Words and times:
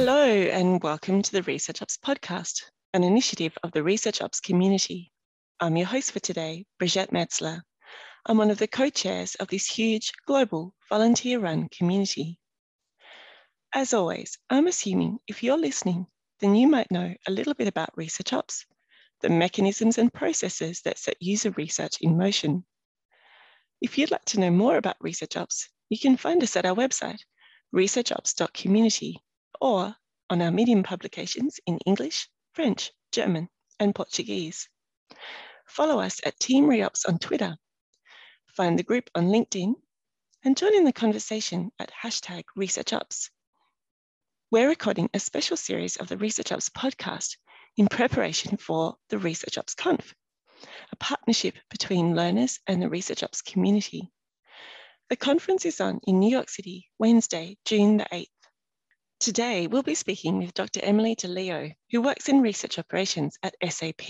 Hello, 0.00 0.24
and 0.24 0.80
welcome 0.80 1.22
to 1.22 1.32
the 1.32 1.42
Research 1.42 1.82
Ops 1.82 1.96
podcast, 1.96 2.62
an 2.94 3.02
initiative 3.02 3.58
of 3.64 3.72
the 3.72 3.82
Research 3.82 4.22
Ops 4.22 4.38
community. 4.38 5.10
I'm 5.58 5.76
your 5.76 5.88
host 5.88 6.12
for 6.12 6.20
today, 6.20 6.66
Brigitte 6.78 7.10
Metzler. 7.10 7.62
I'm 8.24 8.38
one 8.38 8.52
of 8.52 8.58
the 8.58 8.68
co 8.68 8.90
chairs 8.90 9.34
of 9.34 9.48
this 9.48 9.66
huge 9.66 10.12
global 10.24 10.72
volunteer 10.88 11.40
run 11.40 11.68
community. 11.76 12.38
As 13.74 13.92
always, 13.92 14.38
I'm 14.48 14.68
assuming 14.68 15.18
if 15.26 15.42
you're 15.42 15.58
listening, 15.58 16.06
then 16.38 16.54
you 16.54 16.68
might 16.68 16.92
know 16.92 17.12
a 17.26 17.32
little 17.32 17.54
bit 17.54 17.66
about 17.66 17.90
Research 17.96 18.32
Ops, 18.32 18.66
the 19.20 19.28
mechanisms 19.28 19.98
and 19.98 20.14
processes 20.14 20.80
that 20.82 21.00
set 21.00 21.16
user 21.20 21.50
research 21.50 21.96
in 22.00 22.16
motion. 22.16 22.64
If 23.80 23.98
you'd 23.98 24.12
like 24.12 24.26
to 24.26 24.38
know 24.38 24.52
more 24.52 24.76
about 24.76 24.96
Research 25.00 25.36
Ops, 25.36 25.68
you 25.88 25.98
can 25.98 26.16
find 26.16 26.40
us 26.44 26.54
at 26.54 26.66
our 26.66 26.76
website, 26.76 27.18
researchops.community, 27.74 29.24
or 29.60 29.94
on 30.30 30.42
our 30.42 30.50
Medium 30.50 30.82
publications 30.82 31.60
in 31.66 31.78
English, 31.86 32.28
French, 32.52 32.92
German, 33.12 33.48
and 33.80 33.94
Portuguese. 33.94 34.68
Follow 35.66 36.00
us 36.00 36.20
at 36.24 36.38
Team 36.38 36.66
Reops 36.66 37.08
on 37.08 37.18
Twitter. 37.18 37.56
Find 38.56 38.78
the 38.78 38.82
group 38.82 39.10
on 39.14 39.28
LinkedIn 39.28 39.74
and 40.44 40.56
join 40.56 40.74
in 40.74 40.84
the 40.84 40.92
conversation 40.92 41.70
at 41.78 41.92
hashtag 41.92 42.44
ResearchOps. 42.56 43.30
We're 44.50 44.68
recording 44.68 45.10
a 45.12 45.20
special 45.20 45.56
series 45.56 45.96
of 45.96 46.08
the 46.08 46.16
Research 46.16 46.52
Ops 46.52 46.70
podcast 46.70 47.36
in 47.76 47.86
preparation 47.86 48.56
for 48.56 48.96
the 49.10 49.18
Research 49.18 49.58
Ops 49.58 49.74
Conf, 49.74 50.14
a 50.90 50.96
partnership 50.96 51.54
between 51.70 52.16
learners 52.16 52.58
and 52.66 52.80
the 52.80 52.88
Research 52.88 53.22
Ops 53.22 53.42
community. 53.42 54.10
The 55.10 55.16
conference 55.16 55.66
is 55.66 55.80
on 55.80 56.00
in 56.06 56.18
New 56.18 56.30
York 56.30 56.48
City, 56.48 56.88
Wednesday, 56.98 57.58
June 57.64 57.98
the 57.98 58.06
8th. 58.10 58.26
Today, 59.20 59.66
we'll 59.66 59.82
be 59.82 59.96
speaking 59.96 60.38
with 60.38 60.54
Dr. 60.54 60.78
Emily 60.80 61.16
DiLeo, 61.16 61.74
who 61.90 62.00
works 62.00 62.28
in 62.28 62.40
research 62.40 62.78
operations 62.78 63.36
at 63.42 63.56
SAP. 63.68 64.02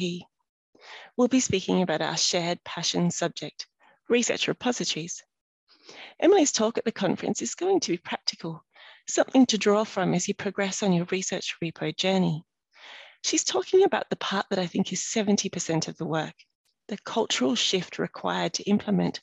We'll 1.17 1.29
be 1.29 1.41
speaking 1.41 1.81
about 1.81 2.03
our 2.03 2.19
shared 2.19 2.63
passion 2.63 3.11
subject, 3.11 3.67
research 4.11 4.49
repositories. 4.49 5.23
Emily's 6.21 6.53
talk 6.53 6.77
at 6.77 6.85
the 6.85 6.93
conference 6.93 7.41
is 7.41 7.55
going 7.55 7.81
to 7.81 7.93
be 7.93 7.97
practical, 7.97 8.63
something 9.09 9.47
to 9.47 9.57
draw 9.57 9.85
from 9.85 10.13
as 10.13 10.29
you 10.29 10.35
progress 10.35 10.83
on 10.83 10.93
your 10.93 11.07
research 11.07 11.57
repo 11.65 11.97
journey. 11.97 12.45
She's 13.25 13.45
talking 13.45 13.85
about 13.85 14.11
the 14.11 14.17
part 14.17 14.45
that 14.51 14.59
I 14.59 14.67
think 14.67 14.93
is 14.93 15.01
70% 15.01 15.89
of 15.89 15.97
the 15.97 16.07
work, 16.07 16.35
the 16.89 16.99
cultural 16.99 17.55
shift 17.55 17.99
required 17.99 18.53
to 18.55 18.65
implement 18.65 19.23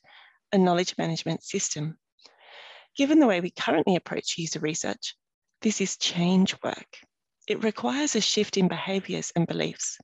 a 0.52 0.58
knowledge 0.58 0.98
management 0.98 1.44
system. 1.44 2.00
Given 2.98 3.20
the 3.20 3.28
way 3.28 3.40
we 3.40 3.52
currently 3.52 3.96
approach 3.96 4.40
user 4.40 4.60
research, 4.60 5.16
this 5.62 5.82
is 5.82 5.98
change 5.98 6.56
work. 6.64 7.00
It 7.48 7.64
requires 7.64 8.16
a 8.16 8.22
shift 8.22 8.58
in 8.58 8.68
behaviours 8.68 9.32
and 9.36 9.48
beliefs. 9.48 9.98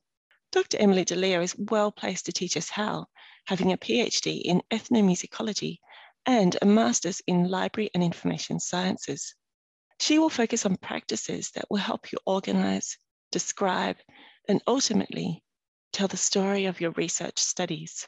Dr. 0.52 0.78
Emily 0.78 1.04
DiLeo 1.04 1.42
is 1.42 1.56
well 1.56 1.90
placed 1.90 2.26
to 2.26 2.32
teach 2.32 2.56
us 2.56 2.68
how, 2.68 3.06
having 3.46 3.72
a 3.72 3.78
PhD 3.78 4.42
in 4.42 4.62
ethnomusicology 4.70 5.78
and 6.26 6.56
a 6.60 6.66
master's 6.66 7.22
in 7.26 7.48
library 7.48 7.90
and 7.94 8.02
information 8.02 8.60
sciences. 8.60 9.34
She 10.00 10.18
will 10.18 10.30
focus 10.30 10.66
on 10.66 10.76
practices 10.76 11.50
that 11.54 11.66
will 11.70 11.78
help 11.78 12.12
you 12.12 12.18
organise, 12.26 12.96
describe, 13.30 13.96
and 14.48 14.62
ultimately 14.66 15.42
tell 15.92 16.08
the 16.08 16.16
story 16.16 16.66
of 16.66 16.80
your 16.80 16.90
research 16.92 17.38
studies. 17.38 18.06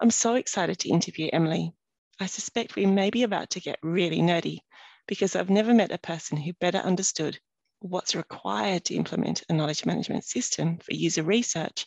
I'm 0.00 0.10
so 0.10 0.34
excited 0.34 0.78
to 0.80 0.88
interview 0.88 1.30
Emily. 1.32 1.72
I 2.20 2.26
suspect 2.26 2.76
we 2.76 2.86
may 2.86 3.10
be 3.10 3.22
about 3.22 3.50
to 3.50 3.60
get 3.60 3.78
really 3.82 4.20
nerdy 4.20 4.60
because 5.06 5.36
I've 5.36 5.50
never 5.50 5.74
met 5.74 5.92
a 5.92 5.98
person 5.98 6.36
who 6.36 6.52
better 6.54 6.78
understood 6.78 7.38
what's 7.80 8.14
required 8.14 8.84
to 8.84 8.94
implement 8.94 9.42
a 9.48 9.52
knowledge 9.52 9.84
management 9.84 10.24
system 10.24 10.78
for 10.78 10.94
user 10.94 11.22
research 11.22 11.86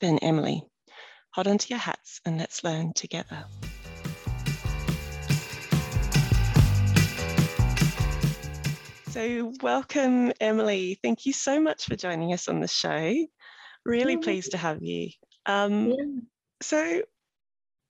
than 0.00 0.18
Emily. 0.18 0.62
Hold 1.34 1.48
on 1.48 1.58
to 1.58 1.68
your 1.68 1.78
hats 1.78 2.20
and 2.24 2.38
let's 2.38 2.62
learn 2.62 2.92
together. 2.92 3.44
So, 9.10 9.52
welcome, 9.60 10.32
Emily. 10.40 10.98
Thank 11.02 11.26
you 11.26 11.32
so 11.32 11.60
much 11.60 11.84
for 11.84 11.96
joining 11.96 12.32
us 12.32 12.48
on 12.48 12.60
the 12.60 12.68
show. 12.68 13.14
Really 13.84 14.16
pleased 14.16 14.52
to 14.52 14.56
have 14.56 14.82
you. 14.82 15.10
Um, 15.44 15.90
yeah. 15.90 16.20
So, 16.62 17.02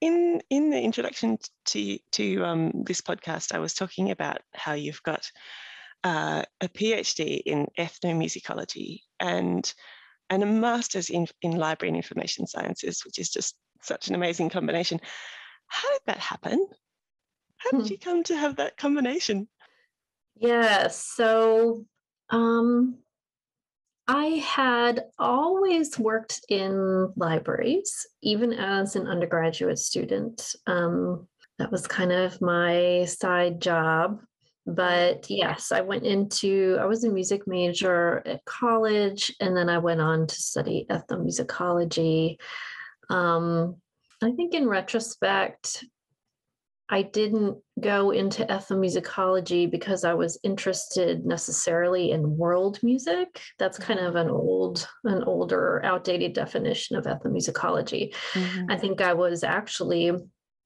in 0.02 0.42
in 0.50 0.70
the 0.70 0.80
introduction 0.80 1.38
to 1.66 1.98
to 2.10 2.44
um, 2.44 2.72
this 2.84 3.00
podcast, 3.00 3.54
I 3.54 3.60
was 3.60 3.72
talking 3.72 4.10
about 4.10 4.38
how 4.52 4.72
you've 4.72 5.02
got 5.04 5.30
uh, 6.02 6.42
a 6.60 6.68
PhD 6.68 7.40
in 7.46 7.68
ethnomusicology 7.78 9.02
and 9.20 9.72
and 10.28 10.42
a 10.42 10.46
master's 10.46 11.08
in 11.08 11.28
in 11.40 11.52
library 11.52 11.90
and 11.90 11.96
information 11.96 12.48
sciences, 12.48 13.04
which 13.04 13.20
is 13.20 13.30
just 13.30 13.54
such 13.80 14.08
an 14.08 14.16
amazing 14.16 14.50
combination. 14.50 15.00
How 15.68 15.88
did 15.92 16.02
that 16.06 16.18
happen? 16.18 16.66
How 17.58 17.70
did 17.70 17.86
hmm. 17.86 17.92
you 17.92 17.98
come 17.98 18.24
to 18.24 18.36
have 18.36 18.56
that 18.56 18.76
combination? 18.76 19.48
Yeah, 20.34 20.88
so 20.88 21.86
um, 22.28 22.98
I 24.08 24.26
had 24.44 25.04
always 25.18 25.98
worked 25.98 26.40
in 26.48 27.12
libraries, 27.16 28.06
even 28.22 28.52
as 28.52 28.96
an 28.96 29.06
undergraduate 29.06 29.78
student. 29.78 30.54
Um, 30.66 31.28
that 31.58 31.70
was 31.70 31.86
kind 31.86 32.12
of 32.12 32.40
my 32.40 33.04
side 33.06 33.60
job. 33.60 34.20
But 34.66 35.28
yes, 35.28 35.72
I 35.72 35.80
went 35.80 36.04
into, 36.04 36.78
I 36.80 36.84
was 36.84 37.04
a 37.04 37.10
music 37.10 37.42
major 37.46 38.22
at 38.26 38.44
college, 38.44 39.34
and 39.40 39.56
then 39.56 39.68
I 39.68 39.78
went 39.78 40.00
on 40.00 40.26
to 40.26 40.34
study 40.34 40.86
ethnomusicology. 40.88 42.36
Um, 43.10 43.76
I 44.22 44.30
think 44.32 44.54
in 44.54 44.68
retrospect, 44.68 45.84
I 46.92 47.00
didn't 47.00 47.56
go 47.80 48.10
into 48.10 48.44
ethnomusicology 48.44 49.68
because 49.68 50.04
I 50.04 50.12
was 50.12 50.38
interested 50.44 51.24
necessarily 51.24 52.10
in 52.10 52.36
world 52.36 52.78
music. 52.82 53.40
That's 53.58 53.78
kind 53.78 53.98
of 53.98 54.14
an 54.14 54.28
old, 54.28 54.86
an 55.04 55.24
older, 55.24 55.80
outdated 55.84 56.34
definition 56.34 56.96
of 56.96 57.06
ethnomusicology. 57.06 58.14
Mm-hmm. 58.34 58.70
I 58.70 58.76
think 58.76 59.00
I 59.00 59.14
was 59.14 59.42
actually 59.42 60.12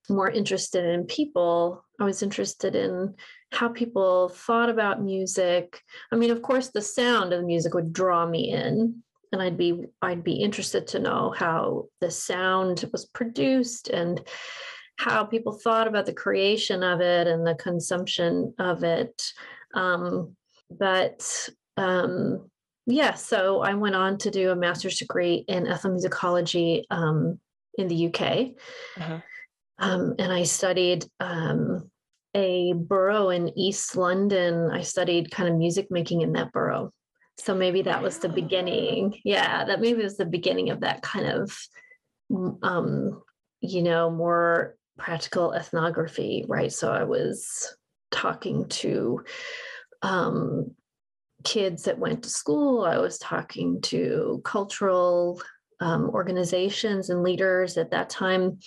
more 0.08 0.28
interested 0.28 0.84
in 0.84 1.04
people. 1.04 1.84
I 2.00 2.04
was 2.04 2.24
interested 2.24 2.74
in 2.74 3.14
how 3.52 3.68
people 3.68 4.28
thought 4.28 4.68
about 4.68 5.04
music. 5.04 5.80
I 6.10 6.16
mean, 6.16 6.32
of 6.32 6.42
course, 6.42 6.70
the 6.70 6.82
sound 6.82 7.32
of 7.32 7.40
the 7.40 7.46
music 7.46 7.72
would 7.72 7.92
draw 7.92 8.26
me 8.26 8.50
in, 8.50 9.00
and 9.30 9.40
I'd 9.40 9.56
be 9.56 9.84
I'd 10.02 10.24
be 10.24 10.34
interested 10.34 10.88
to 10.88 10.98
know 10.98 11.32
how 11.36 11.84
the 12.00 12.10
sound 12.10 12.84
was 12.90 13.06
produced 13.06 13.90
and 13.90 14.20
how 14.96 15.24
people 15.24 15.52
thought 15.52 15.86
about 15.86 16.06
the 16.06 16.12
creation 16.12 16.82
of 16.82 17.00
it 17.00 17.26
and 17.26 17.46
the 17.46 17.54
consumption 17.54 18.54
of 18.58 18.82
it. 18.82 19.22
Um, 19.74 20.36
but 20.70 21.48
um, 21.76 22.50
yeah, 22.86 23.14
so 23.14 23.60
I 23.60 23.74
went 23.74 23.94
on 23.94 24.18
to 24.18 24.30
do 24.30 24.50
a 24.50 24.56
master's 24.56 24.98
degree 24.98 25.44
in 25.48 25.64
ethnomusicology 25.64 26.84
um, 26.90 27.38
in 27.76 27.88
the 27.88 28.06
UK. 28.06 28.22
Uh-huh. 28.96 29.20
Um, 29.78 30.14
and 30.18 30.32
I 30.32 30.44
studied 30.44 31.04
um, 31.20 31.90
a 32.34 32.72
borough 32.72 33.30
in 33.30 33.58
East 33.58 33.96
London. 33.96 34.70
I 34.70 34.82
studied 34.82 35.30
kind 35.30 35.48
of 35.48 35.56
music 35.56 35.88
making 35.90 36.22
in 36.22 36.32
that 36.32 36.52
borough. 36.52 36.92
So 37.38 37.54
maybe 37.54 37.82
that 37.82 38.02
was 38.02 38.18
the 38.18 38.30
beginning. 38.30 39.20
Yeah, 39.24 39.64
that 39.64 39.80
maybe 39.80 40.02
was 40.02 40.16
the 40.16 40.24
beginning 40.24 40.70
of 40.70 40.80
that 40.80 41.02
kind 41.02 41.26
of, 41.26 41.58
um, 42.62 43.22
you 43.60 43.82
know, 43.82 44.10
more 44.10 44.76
practical 44.98 45.52
ethnography, 45.52 46.44
right? 46.48 46.72
So 46.72 46.92
I 46.92 47.04
was 47.04 47.76
talking 48.10 48.68
to 48.68 49.24
um, 50.02 50.74
kids 51.44 51.84
that 51.84 51.98
went 51.98 52.22
to 52.22 52.28
school, 52.28 52.84
I 52.84 52.98
was 52.98 53.18
talking 53.18 53.80
to 53.82 54.40
cultural 54.44 55.40
um, 55.80 56.10
organizations 56.10 57.10
and 57.10 57.22
leaders. 57.22 57.76
At 57.76 57.90
that 57.90 58.10
time, 58.10 58.58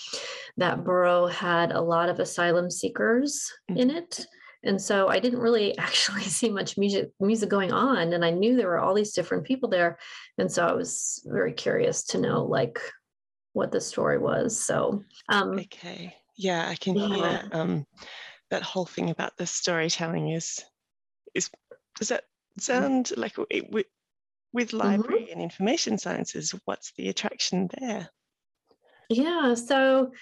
that 0.58 0.84
borough 0.84 1.28
had 1.28 1.72
a 1.72 1.82
lot 1.82 2.10
of 2.10 2.20
asylum 2.20 2.70
seekers 2.70 3.52
in 3.70 3.90
mm-hmm. 3.90 3.98
it. 3.98 4.26
And 4.64 4.80
so 4.82 5.08
I 5.08 5.20
didn't 5.20 5.40
really 5.40 5.78
actually 5.78 6.24
see 6.24 6.50
much 6.50 6.78
music 6.78 7.10
music 7.20 7.50
going 7.50 7.72
on. 7.72 8.14
And 8.14 8.24
I 8.24 8.30
knew 8.30 8.56
there 8.56 8.68
were 8.68 8.80
all 8.80 8.94
these 8.94 9.14
different 9.14 9.46
people 9.46 9.70
there. 9.70 9.98
And 10.38 10.52
so 10.52 10.68
I 10.68 10.74
was 10.74 11.24
very 11.26 11.54
curious 11.54 12.04
to 12.08 12.20
know 12.20 12.44
like 12.44 12.80
what 13.54 13.72
the 13.72 13.82
story 13.82 14.18
was. 14.18 14.64
So 14.64 15.04
um 15.30 15.60
okay. 15.60 16.16
Yeah, 16.40 16.70
I 16.70 16.76
can 16.76 16.96
hear 16.96 17.18
yeah. 17.18 17.42
um, 17.52 17.86
that 18.50 18.62
whole 18.64 18.86
thing 18.86 19.10
about 19.10 19.36
the 19.36 19.46
storytelling 19.46 20.30
is 20.30 20.64
is 21.36 21.50
does 21.98 22.08
that 22.08 22.24
mm. 22.58 22.62
sound 22.62 23.12
like 23.18 23.36
it, 23.50 23.70
with, 23.70 23.88
with 24.54 24.72
library 24.72 25.24
mm-hmm. 25.24 25.34
and 25.34 25.42
information 25.42 25.98
sciences? 25.98 26.56
What's 26.64 26.94
the 26.94 27.10
attraction 27.10 27.70
there? 27.78 28.10
Yeah, 29.10 29.54
so 29.56 30.14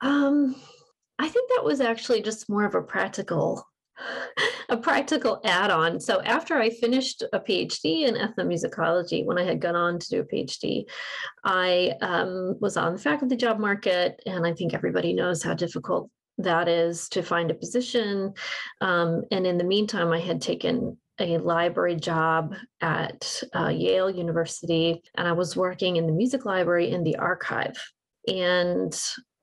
um, 0.00 0.56
I 1.18 1.28
think 1.28 1.50
that 1.50 1.64
was 1.64 1.82
actually 1.82 2.22
just 2.22 2.48
more 2.48 2.64
of 2.64 2.74
a 2.74 2.80
practical 2.80 3.62
a 4.68 4.76
practical 4.76 5.40
add-on. 5.44 6.00
So 6.00 6.20
after 6.22 6.56
I 6.56 6.70
finished 6.70 7.22
a 7.32 7.40
PhD 7.40 8.06
in 8.06 8.14
ethnomusicology, 8.14 9.24
when 9.24 9.38
I 9.38 9.44
had 9.44 9.60
gone 9.60 9.76
on 9.76 9.98
to 9.98 10.08
do 10.08 10.20
a 10.20 10.24
PhD, 10.24 10.84
I 11.44 11.92
um, 12.00 12.56
was 12.60 12.76
on 12.76 12.92
the 12.94 12.98
faculty 12.98 13.36
job 13.36 13.58
market, 13.58 14.20
and 14.26 14.46
I 14.46 14.52
think 14.52 14.74
everybody 14.74 15.12
knows 15.12 15.42
how 15.42 15.54
difficult 15.54 16.10
that 16.38 16.68
is 16.68 17.08
to 17.10 17.22
find 17.22 17.50
a 17.50 17.54
position. 17.54 18.32
Um, 18.80 19.22
and 19.30 19.46
in 19.46 19.58
the 19.58 19.64
meantime, 19.64 20.10
I 20.12 20.20
had 20.20 20.40
taken 20.40 20.96
a 21.18 21.36
library 21.38 21.96
job 21.96 22.54
at 22.80 23.42
uh, 23.54 23.68
Yale 23.68 24.10
University, 24.10 25.02
and 25.16 25.28
I 25.28 25.32
was 25.32 25.56
working 25.56 25.96
in 25.96 26.06
the 26.06 26.12
music 26.12 26.44
library 26.46 26.90
in 26.90 27.04
the 27.04 27.16
archive. 27.16 27.76
And 28.26 28.98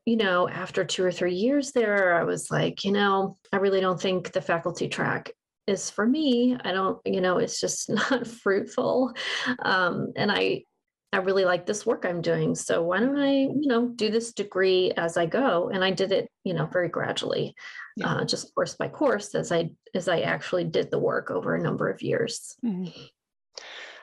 you 0.07 0.15
know, 0.15 0.47
after 0.47 0.85
two 0.85 1.03
or 1.03 1.11
three 1.11 1.33
years 1.33 1.73
there, 1.73 2.15
I 2.15 2.23
was 2.23 2.49
like, 2.49 2.85
you 2.85 2.93
know, 2.93 3.37
I 3.51 3.57
really 3.57 3.81
don't 3.81 3.99
think 3.99 4.31
the 4.31 4.39
faculty 4.39 4.87
track 4.87 5.31
is 5.67 5.89
for 5.89 6.05
me. 6.05 6.57
I 6.63 6.71
don't, 6.71 6.97
you 7.03 7.19
know, 7.19 7.39
it's 7.39 7.59
just 7.59 7.89
not 8.11 8.25
fruitful. 8.25 9.13
Um, 9.59 10.13
and 10.15 10.31
I, 10.31 10.63
I 11.11 11.17
really 11.17 11.43
like 11.43 11.65
this 11.65 11.85
work 11.85 12.05
I'm 12.05 12.21
doing. 12.21 12.55
So 12.55 12.83
why 12.83 13.01
don't 13.01 13.19
I, 13.19 13.31
you 13.31 13.67
know, 13.67 13.89
do 13.89 14.09
this 14.09 14.31
degree 14.31 14.93
as 14.95 15.17
I 15.17 15.25
go? 15.25 15.71
And 15.73 15.83
I 15.83 15.91
did 15.91 16.13
it, 16.13 16.29
you 16.45 16.53
know, 16.53 16.67
very 16.67 16.87
gradually, 16.87 17.53
yeah. 17.97 18.13
uh, 18.13 18.23
just 18.23 18.55
course 18.55 18.75
by 18.75 18.87
course 18.87 19.35
as 19.35 19.51
I 19.51 19.71
as 19.93 20.07
I 20.07 20.21
actually 20.21 20.63
did 20.63 20.89
the 20.89 20.99
work 20.99 21.31
over 21.31 21.53
a 21.53 21.61
number 21.61 21.89
of 21.89 22.01
years. 22.01 22.55
Mm-hmm. 22.63 22.97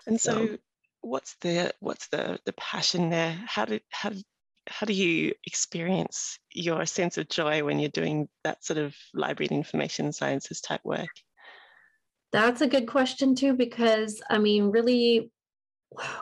And 0.07 0.21
so, 0.21 0.33
so, 0.33 0.59
what's 1.01 1.37
the 1.41 1.73
what's 1.81 2.09
the 2.09 2.39
the 2.45 2.53
passion 2.53 3.09
there? 3.09 3.39
How 3.47 3.65
did 3.65 3.81
how 3.91 4.11
how 4.67 4.87
do 4.87 4.93
you 4.93 5.33
experience 5.47 6.39
your 6.53 6.87
sense 6.87 7.19
of 7.19 7.29
joy 7.29 7.65
when 7.65 7.79
you're 7.79 7.91
doing 7.91 8.29
that 8.45 8.65
sort 8.65 8.79
of 8.79 8.95
library 9.13 9.49
and 9.51 9.59
information 9.59 10.13
sciences 10.13 10.61
type 10.61 10.81
work? 10.85 11.11
That's 12.33 12.63
a 12.63 12.67
good 12.67 12.89
question 12.89 13.35
too, 13.35 13.55
because 13.55 14.21
I 14.29 14.39
mean, 14.39 14.71
really, 14.71 15.31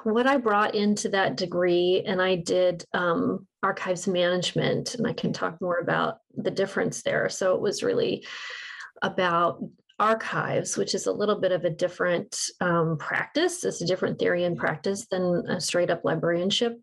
what 0.05 0.27
I 0.27 0.37
brought 0.37 0.75
into 0.75 1.09
that 1.11 1.37
degree, 1.37 2.03
and 2.07 2.21
I 2.21 2.37
did 2.37 2.85
um, 2.93 3.47
archives 3.63 4.07
management, 4.07 4.95
and 4.95 5.07
I 5.07 5.15
can 5.15 5.33
talk 5.33 5.61
more 5.61 5.79
about 5.79 6.19
the 6.35 6.51
difference 6.51 7.03
there. 7.03 7.29
So 7.31 7.55
it 7.55 7.61
was 7.63 7.83
really 7.83 8.27
about 9.01 9.63
archives, 10.03 10.77
which 10.77 10.97
is 10.97 11.07
a 11.07 11.13
little 11.13 11.37
bit 11.37 11.53
of 11.53 11.65
a 11.65 11.71
different 11.71 12.37
um, 12.61 12.99
practice. 12.99 13.65
It's 13.65 13.81
a 13.81 13.87
different 13.87 14.19
theory 14.19 14.43
and 14.43 14.59
practice 14.59 15.07
than 15.07 15.45
a 15.49 15.61
straight 15.61 15.91
up 15.91 16.05
librarianship, 16.05 16.77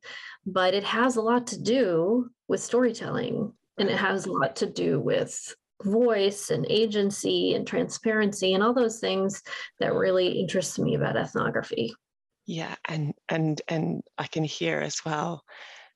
but 0.45 0.73
it 0.73 0.85
has 0.85 1.17
a 1.17 1.21
lot 1.21 1.47
to 1.47 1.61
do 1.61 2.29
with 2.47 2.61
storytelling 2.61 3.51
and 3.77 3.89
it 3.89 3.97
has 3.97 4.25
a 4.25 4.31
lot 4.31 4.55
to 4.57 4.65
do 4.65 5.01
with 5.01 5.53
voice 5.83 6.49
and 6.49 6.65
agency 6.69 7.55
and 7.55 7.67
transparency 7.67 8.53
and 8.53 8.63
all 8.63 8.73
those 8.73 8.99
things 8.99 9.43
that 9.81 9.93
really 9.93 10.39
interest 10.39 10.79
me 10.79 10.95
about 10.95 11.17
ethnography. 11.17 11.93
Yeah, 12.45 12.75
and 12.87 13.13
and 13.27 13.61
and 13.67 14.01
I 14.17 14.27
can 14.27 14.45
hear 14.45 14.79
as 14.79 15.01
well, 15.05 15.43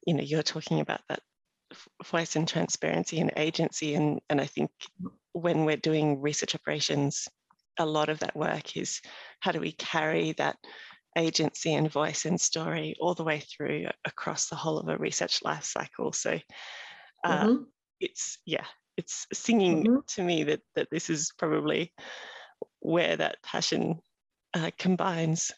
you 0.06 0.14
know, 0.14 0.24
you're 0.24 0.44
talking 0.44 0.82
about 0.82 1.02
that 1.08 1.22
voice 2.06 2.36
and 2.36 2.48
transparency 2.48 3.20
and 3.20 3.32
agency 3.38 3.96
and 3.96 4.20
and 4.30 4.40
I 4.40 4.46
think 4.46 4.72
when 5.34 5.66
we're 5.66 5.78
doing 5.78 6.22
research 6.22 6.56
operations, 6.56 7.28
a 7.80 7.86
lot 7.86 8.10
of 8.10 8.20
that 8.20 8.36
work 8.36 8.78
is 8.78 9.02
how 9.40 9.52
do 9.52 9.60
we 9.60 9.72
carry 9.74 10.34
that 10.34 10.58
agency 11.18 11.74
and 11.74 11.92
voice 11.92 12.26
and 12.26 12.40
story 12.40 12.96
all 13.00 13.14
the 13.14 13.24
way 13.24 13.40
through 13.40 13.86
across 14.06 14.48
the 14.48 14.56
whole 14.56 14.78
of 14.78 14.88
a 14.88 14.98
research 14.98 15.44
life 15.44 15.64
cycle. 15.64 16.12
So 16.12 16.40
uh, 17.24 17.46
mm-hmm. 17.46 17.64
it's 18.00 18.40
yeah, 18.46 18.66
it's 18.98 19.28
singing 19.34 19.84
mm-hmm. 19.84 19.98
to 20.08 20.24
me 20.24 20.44
that 20.46 20.62
that 20.76 20.88
this 20.92 21.10
is 21.10 21.32
probably 21.38 21.92
where 22.80 23.16
that 23.16 23.38
passion 23.44 24.00
uh, 24.54 24.72
combines. 24.78 25.52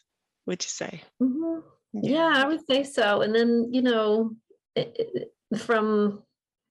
Would 0.46 0.62
you 0.62 0.70
say? 0.70 1.02
Mm-hmm. 1.22 1.60
Yeah. 1.92 2.10
yeah. 2.12 2.44
I 2.44 2.46
would 2.46 2.66
say 2.66 2.84
so. 2.84 3.22
And 3.22 3.34
then 3.34 3.68
you 3.72 3.82
know, 3.82 4.30
it, 4.74 4.96
it, 4.98 5.32
from 5.56 6.22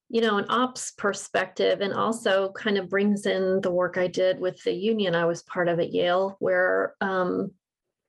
you 0.09 0.21
know, 0.21 0.37
an 0.37 0.45
ops 0.49 0.91
perspective, 0.91 1.81
and 1.81 1.93
also 1.93 2.51
kind 2.51 2.77
of 2.77 2.89
brings 2.89 3.25
in 3.25 3.59
the 3.61 3.71
work 3.71 3.97
I 3.97 4.07
did 4.07 4.39
with 4.39 4.61
the 4.63 4.73
union. 4.73 5.15
I 5.15 5.25
was 5.25 5.41
part 5.43 5.67
of 5.67 5.79
at 5.79 5.93
Yale, 5.93 6.35
where, 6.39 6.95
um, 7.01 7.51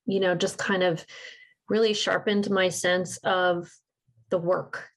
you 0.05 0.21
know, 0.21 0.35
just 0.35 0.59
kind 0.59 0.83
of 0.83 1.05
really 1.69 1.95
sharpened 1.95 2.51
my 2.51 2.69
sense 2.69 3.17
of 3.19 3.69
the 4.31 4.39
work 4.39 4.89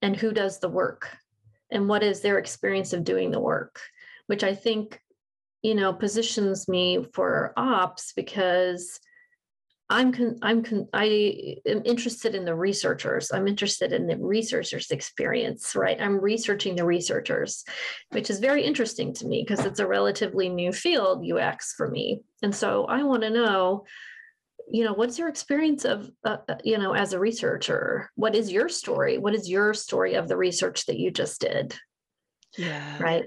and 0.00 0.16
who 0.16 0.32
does 0.32 0.60
the 0.60 0.68
work 0.68 1.08
and 1.70 1.88
what 1.88 2.02
is 2.02 2.20
their 2.20 2.38
experience 2.38 2.92
of 2.92 3.04
doing 3.04 3.30
the 3.30 3.40
work, 3.40 3.80
which 4.26 4.44
I 4.44 4.54
think, 4.54 5.00
you 5.62 5.74
know, 5.74 5.92
positions 5.92 6.68
me 6.68 7.04
for 7.12 7.52
ops 7.56 8.12
because 8.14 9.00
I'm 9.94 10.10
con- 10.10 10.38
I'm 10.42 10.64
con- 10.64 10.88
I 10.92 11.58
am 11.64 11.82
interested 11.84 12.34
in 12.34 12.44
the 12.44 12.54
researchers. 12.54 13.30
I'm 13.30 13.46
interested 13.46 13.92
in 13.92 14.08
the 14.08 14.16
researchers' 14.16 14.90
experience, 14.90 15.76
right? 15.76 16.00
I'm 16.00 16.20
researching 16.20 16.74
the 16.74 16.84
researchers, 16.84 17.64
which 18.10 18.28
is 18.28 18.40
very 18.40 18.64
interesting 18.64 19.14
to 19.14 19.26
me 19.26 19.44
because 19.46 19.64
it's 19.64 19.78
a 19.78 19.86
relatively 19.86 20.48
new 20.48 20.72
field, 20.72 21.24
UX 21.24 21.74
for 21.74 21.88
me. 21.88 22.22
And 22.42 22.52
so 22.52 22.86
I 22.86 23.04
want 23.04 23.22
to 23.22 23.30
know, 23.30 23.84
you 24.68 24.82
know, 24.82 24.94
what's 24.94 25.16
your 25.16 25.28
experience 25.28 25.84
of, 25.84 26.10
uh, 26.24 26.38
uh, 26.48 26.56
you 26.64 26.76
know, 26.76 26.92
as 26.92 27.12
a 27.12 27.20
researcher? 27.20 28.10
What 28.16 28.34
is 28.34 28.50
your 28.50 28.68
story? 28.68 29.18
What 29.18 29.36
is 29.36 29.48
your 29.48 29.74
story 29.74 30.14
of 30.14 30.26
the 30.26 30.36
research 30.36 30.86
that 30.86 30.98
you 30.98 31.12
just 31.12 31.40
did? 31.40 31.76
Yeah. 32.58 33.00
Right. 33.00 33.26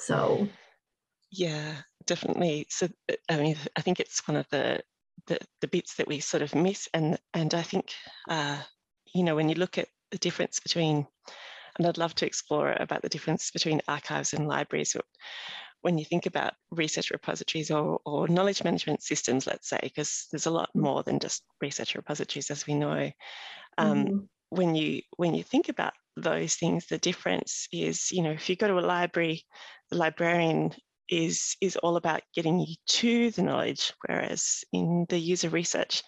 So. 0.00 0.48
Yeah, 1.30 1.74
definitely. 2.06 2.66
So, 2.70 2.88
I 3.28 3.36
mean, 3.36 3.56
I 3.76 3.82
think 3.82 4.00
it's 4.00 4.26
one 4.26 4.36
of 4.36 4.48
the 4.50 4.80
the, 5.26 5.38
the 5.60 5.68
bits 5.68 5.96
that 5.96 6.08
we 6.08 6.20
sort 6.20 6.42
of 6.42 6.54
miss. 6.54 6.88
And, 6.94 7.18
and 7.34 7.54
I 7.54 7.62
think, 7.62 7.92
uh, 8.28 8.58
you 9.14 9.22
know, 9.24 9.34
when 9.36 9.48
you 9.48 9.54
look 9.54 9.78
at 9.78 9.88
the 10.10 10.18
difference 10.18 10.60
between, 10.60 11.06
and 11.78 11.86
I'd 11.86 11.98
love 11.98 12.14
to 12.16 12.26
explore 12.26 12.72
about 12.78 13.02
the 13.02 13.08
difference 13.08 13.50
between 13.50 13.82
archives 13.88 14.32
and 14.32 14.48
libraries, 14.48 14.96
when 15.82 15.98
you 15.98 16.04
think 16.04 16.26
about 16.26 16.54
research 16.70 17.10
repositories 17.10 17.70
or, 17.70 18.00
or 18.04 18.28
knowledge 18.28 18.64
management 18.64 19.02
systems, 19.02 19.46
let's 19.46 19.68
say, 19.68 19.78
because 19.82 20.26
there's 20.32 20.46
a 20.46 20.50
lot 20.50 20.70
more 20.74 21.02
than 21.02 21.18
just 21.18 21.44
research 21.60 21.94
repositories, 21.94 22.50
as 22.50 22.66
we 22.66 22.74
know. 22.74 23.10
Um, 23.78 24.04
mm-hmm. 24.04 24.16
When 24.50 24.74
you 24.74 25.02
when 25.16 25.34
you 25.34 25.42
think 25.42 25.68
about 25.68 25.92
those 26.16 26.54
things, 26.54 26.86
the 26.86 26.98
difference 26.98 27.68
is, 27.72 28.10
you 28.10 28.22
know, 28.22 28.30
if 28.30 28.48
you 28.48 28.56
go 28.56 28.68
to 28.68 28.78
a 28.78 28.80
library, 28.80 29.44
the 29.90 29.96
librarian 29.96 30.72
is 31.08 31.56
is 31.60 31.76
all 31.76 31.96
about 31.96 32.22
getting 32.34 32.60
you 32.60 32.74
to 32.86 33.30
the 33.30 33.42
knowledge, 33.42 33.92
whereas 34.06 34.64
in 34.72 35.06
the 35.08 35.18
user 35.18 35.48
research 35.48 36.02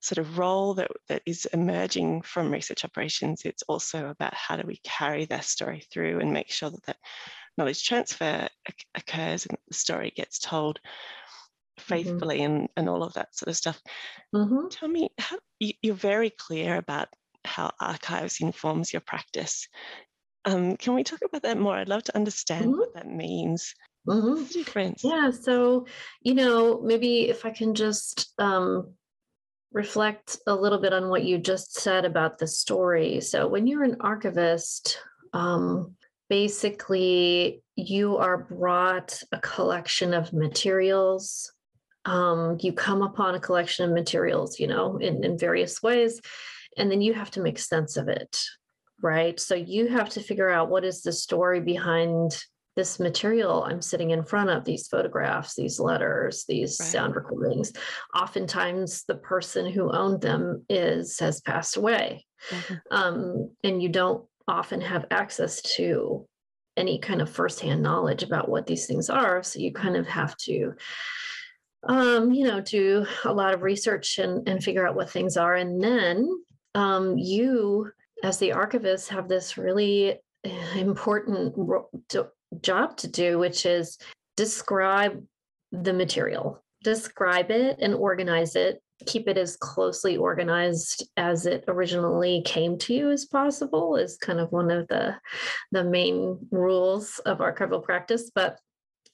sort 0.00 0.18
of 0.18 0.38
role 0.38 0.74
that, 0.74 0.90
that 1.08 1.22
is 1.26 1.46
emerging 1.52 2.22
from 2.22 2.50
research 2.50 2.84
operations, 2.84 3.42
it's 3.44 3.62
also 3.68 4.08
about 4.08 4.34
how 4.34 4.56
do 4.56 4.66
we 4.66 4.80
carry 4.82 5.26
that 5.26 5.44
story 5.44 5.86
through 5.92 6.20
and 6.20 6.32
make 6.32 6.50
sure 6.50 6.70
that 6.70 6.82
that 6.86 6.96
knowledge 7.58 7.84
transfer 7.84 8.48
occurs 8.94 9.46
and 9.46 9.58
the 9.68 9.74
story 9.74 10.12
gets 10.16 10.38
told 10.38 10.78
mm-hmm. 10.78 11.82
faithfully 11.82 12.38
mm-hmm. 12.38 12.54
and, 12.54 12.68
and 12.76 12.88
all 12.88 13.02
of 13.02 13.12
that 13.12 13.34
sort 13.36 13.48
of 13.48 13.56
stuff. 13.56 13.80
Mm-hmm. 14.34 14.68
Tell 14.70 14.88
me, 14.88 15.10
how, 15.18 15.36
you're 15.58 15.94
very 15.94 16.30
clear 16.30 16.76
about 16.76 17.08
how 17.44 17.70
archives 17.80 18.40
informs 18.40 18.92
your 18.92 19.00
practice. 19.00 19.68
Um, 20.46 20.78
can 20.78 20.94
we 20.94 21.04
talk 21.04 21.20
about 21.22 21.42
that 21.42 21.58
more? 21.58 21.76
I'd 21.76 21.88
love 21.90 22.04
to 22.04 22.16
understand 22.16 22.66
mm-hmm. 22.66 22.78
what 22.78 22.94
that 22.94 23.06
means. 23.06 23.74
Mm-hmm. 24.08 24.44
difference? 24.46 25.04
Yeah. 25.04 25.30
So, 25.30 25.86
you 26.22 26.34
know, 26.34 26.80
maybe 26.80 27.28
if 27.28 27.44
I 27.44 27.50
can 27.50 27.74
just 27.74 28.32
um, 28.38 28.94
reflect 29.72 30.38
a 30.46 30.54
little 30.54 30.78
bit 30.78 30.92
on 30.92 31.08
what 31.08 31.24
you 31.24 31.38
just 31.38 31.74
said 31.74 32.04
about 32.04 32.38
the 32.38 32.46
story. 32.46 33.20
So, 33.20 33.46
when 33.46 33.66
you're 33.66 33.84
an 33.84 33.98
archivist, 34.00 34.98
um, 35.32 35.96
basically 36.28 37.62
you 37.76 38.16
are 38.16 38.38
brought 38.38 39.22
a 39.32 39.38
collection 39.38 40.14
of 40.14 40.32
materials. 40.32 41.52
Um, 42.06 42.56
you 42.60 42.72
come 42.72 43.02
upon 43.02 43.34
a 43.34 43.40
collection 43.40 43.84
of 43.84 43.94
materials, 43.94 44.58
you 44.58 44.66
know, 44.66 44.96
in, 44.96 45.22
in 45.22 45.38
various 45.38 45.82
ways, 45.82 46.20
and 46.78 46.90
then 46.90 47.02
you 47.02 47.12
have 47.12 47.30
to 47.32 47.42
make 47.42 47.58
sense 47.58 47.98
of 47.98 48.08
it, 48.08 48.42
right? 49.02 49.38
So, 49.38 49.54
you 49.54 49.88
have 49.88 50.08
to 50.10 50.20
figure 50.20 50.48
out 50.48 50.70
what 50.70 50.84
is 50.84 51.02
the 51.02 51.12
story 51.12 51.60
behind 51.60 52.42
this 52.80 52.98
material 52.98 53.62
I'm 53.62 53.82
sitting 53.82 54.08
in 54.08 54.24
front 54.24 54.48
of, 54.48 54.64
these 54.64 54.88
photographs, 54.88 55.54
these 55.54 55.78
letters, 55.78 56.46
these 56.48 56.78
right. 56.80 56.88
sound 56.88 57.14
recordings, 57.14 57.74
oftentimes 58.16 59.04
the 59.06 59.16
person 59.16 59.70
who 59.70 59.92
owned 59.92 60.22
them 60.22 60.64
is 60.70 61.18
has 61.18 61.42
passed 61.42 61.76
away. 61.76 62.24
Mm-hmm. 62.48 62.74
Um, 62.90 63.50
and 63.62 63.82
you 63.82 63.90
don't 63.90 64.24
often 64.48 64.80
have 64.80 65.04
access 65.10 65.60
to 65.76 66.26
any 66.78 66.98
kind 66.98 67.20
of 67.20 67.28
firsthand 67.28 67.82
knowledge 67.82 68.22
about 68.22 68.48
what 68.48 68.66
these 68.66 68.86
things 68.86 69.10
are. 69.10 69.42
So 69.42 69.58
you 69.58 69.74
kind 69.74 69.94
of 69.94 70.06
have 70.06 70.34
to 70.48 70.72
um, 71.82 72.32
you 72.32 72.46
know, 72.46 72.62
do 72.62 73.04
a 73.26 73.32
lot 73.32 73.52
of 73.52 73.60
research 73.60 74.18
and, 74.18 74.48
and 74.48 74.64
figure 74.64 74.86
out 74.86 74.94
what 74.94 75.10
things 75.10 75.36
are. 75.36 75.56
And 75.56 75.82
then 75.84 76.30
um, 76.74 77.18
you, 77.18 77.90
as 78.22 78.38
the 78.38 78.52
archivist, 78.52 79.10
have 79.10 79.28
this 79.28 79.58
really 79.58 80.18
eh, 80.44 80.78
important 80.78 81.54
job 82.60 82.96
to 82.98 83.08
do, 83.08 83.38
which 83.38 83.66
is 83.66 83.98
describe 84.36 85.22
the 85.72 85.92
material, 85.92 86.62
describe 86.82 87.50
it 87.50 87.78
and 87.80 87.94
organize 87.94 88.56
it. 88.56 88.82
Keep 89.06 89.28
it 89.28 89.38
as 89.38 89.56
closely 89.56 90.18
organized 90.18 91.08
as 91.16 91.46
it 91.46 91.64
originally 91.68 92.42
came 92.44 92.76
to 92.78 92.92
you 92.92 93.10
as 93.10 93.24
possible 93.24 93.96
is 93.96 94.18
kind 94.18 94.38
of 94.38 94.52
one 94.52 94.70
of 94.70 94.86
the 94.88 95.16
the 95.72 95.84
main 95.84 96.38
rules 96.50 97.18
of 97.20 97.38
archival 97.38 97.82
practice. 97.82 98.30
But 98.34 98.58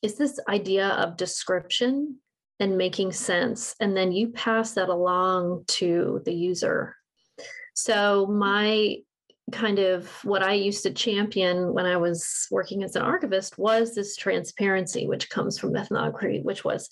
is 0.03 0.17
this 0.17 0.41
idea 0.49 0.89
of 0.89 1.17
description 1.17 2.17
and 2.59 2.77
making 2.77 3.13
sense 3.13 3.77
and 3.81 3.97
then 3.97 4.11
you 4.11 4.29
pass 4.29 4.73
that 4.73 4.89
along 4.89 5.65
to 5.69 6.21
the 6.25 6.35
user. 6.35 6.97
So 7.75 8.27
my 8.27 8.97
kind 9.53 9.79
of 9.79 10.09
what 10.25 10.43
I 10.43 10.55
used 10.55 10.83
to 10.83 10.93
champion 10.93 11.73
when 11.73 11.87
I 11.87 11.97
was 11.97 12.47
working 12.51 12.83
as 12.83 12.97
an 12.97 13.03
archivist 13.03 13.59
was 13.59 13.95
this 13.95 14.17
transparency, 14.17 15.07
which 15.07 15.31
comes 15.31 15.59
from 15.59 15.77
ethnography, 15.77 16.41
which 16.43 16.65
was 16.65 16.89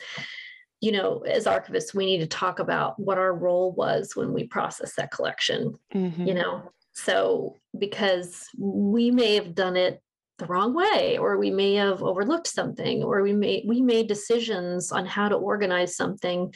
you 0.84 0.92
know, 0.92 1.20
as 1.20 1.46
archivists, 1.46 1.94
we 1.94 2.04
need 2.04 2.18
to 2.18 2.26
talk 2.26 2.58
about 2.58 3.00
what 3.00 3.16
our 3.16 3.34
role 3.34 3.72
was 3.72 4.14
when 4.14 4.34
we 4.34 4.46
process 4.46 4.94
that 4.96 5.10
collection, 5.10 5.78
mm-hmm. 5.94 6.26
you 6.26 6.34
know. 6.34 6.70
So, 6.92 7.56
because 7.78 8.46
we 8.58 9.10
may 9.10 9.34
have 9.36 9.54
done 9.54 9.78
it 9.78 10.02
the 10.36 10.44
wrong 10.44 10.74
way, 10.74 11.16
or 11.16 11.38
we 11.38 11.50
may 11.50 11.72
have 11.76 12.02
overlooked 12.02 12.48
something, 12.48 13.02
or 13.02 13.22
we 13.22 13.32
may 13.32 13.64
we 13.66 13.80
made 13.80 14.08
decisions 14.08 14.92
on 14.92 15.06
how 15.06 15.30
to 15.30 15.36
organize 15.36 15.96
something, 15.96 16.52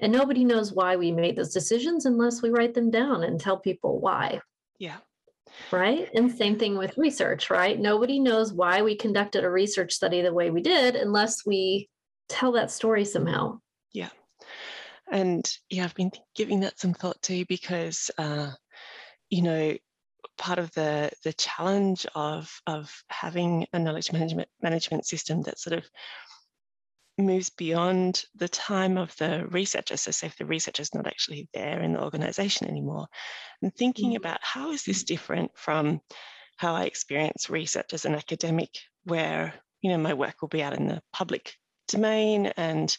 and 0.00 0.12
nobody 0.12 0.44
knows 0.44 0.72
why 0.72 0.96
we 0.96 1.12
made 1.12 1.36
those 1.36 1.54
decisions 1.54 2.04
unless 2.04 2.42
we 2.42 2.50
write 2.50 2.74
them 2.74 2.90
down 2.90 3.22
and 3.22 3.38
tell 3.38 3.60
people 3.60 4.00
why. 4.00 4.40
Yeah. 4.80 4.96
Right. 5.70 6.08
And 6.14 6.30
same 6.30 6.58
thing 6.58 6.76
with 6.76 6.96
research, 6.96 7.50
right? 7.50 7.78
Nobody 7.78 8.20
knows 8.20 8.52
why 8.52 8.82
we 8.82 8.96
conducted 8.96 9.44
a 9.44 9.50
research 9.50 9.92
study 9.92 10.22
the 10.22 10.32
way 10.32 10.50
we 10.50 10.62
did 10.62 10.96
unless 10.96 11.44
we 11.44 11.88
tell 12.28 12.52
that 12.52 12.70
story 12.70 13.04
somehow. 13.04 13.58
Yeah. 13.92 14.10
And 15.10 15.50
yeah, 15.70 15.84
I've 15.84 15.94
been 15.94 16.12
giving 16.34 16.60
that 16.60 16.78
some 16.78 16.94
thought 16.94 17.20
too 17.22 17.44
because, 17.48 18.10
uh, 18.18 18.52
you 19.30 19.42
know, 19.42 19.76
part 20.36 20.58
of 20.58 20.72
the 20.72 21.10
the 21.24 21.32
challenge 21.32 22.06
of 22.14 22.50
of 22.66 22.92
having 23.08 23.66
a 23.72 23.78
knowledge 23.78 24.12
management 24.12 24.48
management 24.62 25.04
system 25.06 25.42
that 25.42 25.58
sort 25.58 25.76
of 25.76 25.84
moves 27.18 27.50
beyond 27.50 28.24
the 28.34 28.48
time 28.48 28.96
of 28.96 29.14
the 29.16 29.46
researcher. 29.50 29.96
So, 29.96 30.10
say 30.10 30.28
if 30.28 30.36
the 30.36 30.46
researcher 30.46 30.82
is 30.82 30.94
not 30.94 31.06
actually 31.06 31.48
there 31.52 31.80
in 31.80 31.94
the 31.94 32.02
organization 32.02 32.68
anymore, 32.68 33.06
and 33.62 33.74
thinking 33.74 34.10
mm-hmm. 34.10 34.16
about 34.18 34.40
how 34.42 34.72
is 34.72 34.84
this 34.84 35.04
different 35.04 35.50
from 35.54 36.00
how 36.56 36.74
I 36.74 36.84
experience 36.84 37.50
research 37.50 37.92
as 37.92 38.04
an 38.04 38.14
academic, 38.14 38.70
where 39.04 39.54
you 39.82 39.90
know 39.90 39.98
my 39.98 40.14
work 40.14 40.36
will 40.40 40.48
be 40.48 40.62
out 40.62 40.74
in 40.74 40.86
the 40.86 41.02
public 41.12 41.54
domain 41.88 42.46
and 42.56 42.96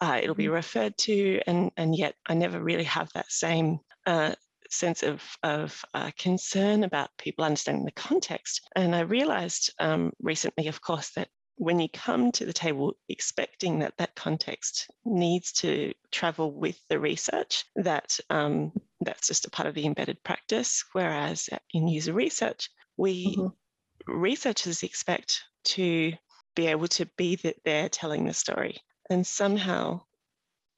uh, 0.00 0.18
it'll 0.22 0.34
be 0.34 0.44
mm-hmm. 0.44 0.54
referred 0.54 0.96
to, 0.98 1.40
and, 1.46 1.70
and 1.76 1.94
yet 1.94 2.14
I 2.26 2.34
never 2.34 2.62
really 2.62 2.84
have 2.84 3.10
that 3.12 3.30
same 3.30 3.80
uh, 4.06 4.34
sense 4.70 5.02
of, 5.02 5.22
of 5.42 5.84
uh, 5.94 6.10
concern 6.18 6.84
about 6.84 7.10
people 7.18 7.44
understanding 7.44 7.84
the 7.84 7.92
context. 7.92 8.62
And 8.74 8.94
I 8.94 9.00
realized 9.00 9.72
um, 9.78 10.12
recently, 10.20 10.68
of 10.68 10.80
course, 10.80 11.10
that 11.16 11.28
when 11.60 11.78
you 11.78 11.90
come 11.90 12.32
to 12.32 12.46
the 12.46 12.54
table 12.54 12.96
expecting 13.10 13.80
that 13.80 13.94
that 13.98 14.14
context 14.14 14.88
needs 15.04 15.52
to 15.52 15.92
travel 16.10 16.50
with 16.50 16.80
the 16.88 16.98
research, 16.98 17.66
that 17.76 18.18
um, 18.30 18.72
that's 19.02 19.26
just 19.26 19.44
a 19.44 19.50
part 19.50 19.68
of 19.68 19.74
the 19.74 19.84
embedded 19.84 20.24
practice. 20.24 20.82
Whereas 20.92 21.50
in 21.74 21.86
user 21.86 22.14
research, 22.14 22.70
we 22.96 23.36
mm-hmm. 23.36 24.10
researchers 24.10 24.82
expect 24.82 25.42
to 25.64 26.14
be 26.56 26.68
able 26.68 26.88
to 26.88 27.04
be 27.18 27.38
there 27.66 27.90
telling 27.90 28.24
the 28.24 28.32
story 28.32 28.78
and 29.10 29.26
somehow 29.26 30.00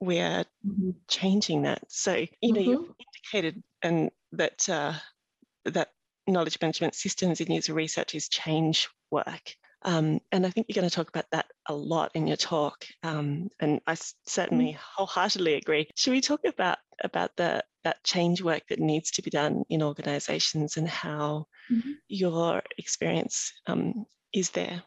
we're 0.00 0.44
mm-hmm. 0.66 0.90
changing 1.06 1.62
that. 1.62 1.84
So, 1.92 2.26
you 2.40 2.52
know, 2.52 2.60
mm-hmm. 2.60 2.70
you've 2.70 2.94
indicated 3.32 3.62
and 3.82 4.10
that 4.32 4.68
uh, 4.68 4.94
that 5.64 5.90
knowledge 6.26 6.58
management 6.60 6.96
systems 6.96 7.40
in 7.40 7.52
user 7.52 7.72
research 7.72 8.16
is 8.16 8.28
change 8.28 8.88
work. 9.12 9.54
Um, 9.84 10.20
and 10.30 10.46
I 10.46 10.50
think 10.50 10.66
you're 10.68 10.80
going 10.80 10.88
to 10.88 10.94
talk 10.94 11.08
about 11.08 11.30
that 11.32 11.46
a 11.66 11.74
lot 11.74 12.12
in 12.14 12.26
your 12.26 12.36
talk. 12.36 12.84
Um, 13.02 13.48
and 13.60 13.80
I 13.86 13.96
certainly 14.26 14.72
mm-hmm. 14.72 14.80
wholeheartedly 14.96 15.54
agree. 15.54 15.88
Should 15.96 16.12
we 16.12 16.20
talk 16.20 16.44
about 16.44 16.78
about 17.02 17.30
the 17.36 17.64
that 17.84 18.04
change 18.04 18.42
work 18.42 18.62
that 18.68 18.78
needs 18.78 19.10
to 19.12 19.22
be 19.22 19.30
done 19.30 19.64
in 19.68 19.82
organizations 19.82 20.76
and 20.76 20.88
how 20.88 21.46
mm-hmm. 21.70 21.92
your 22.08 22.62
experience 22.78 23.52
um, 23.66 24.06
is 24.32 24.50
there? 24.50 24.82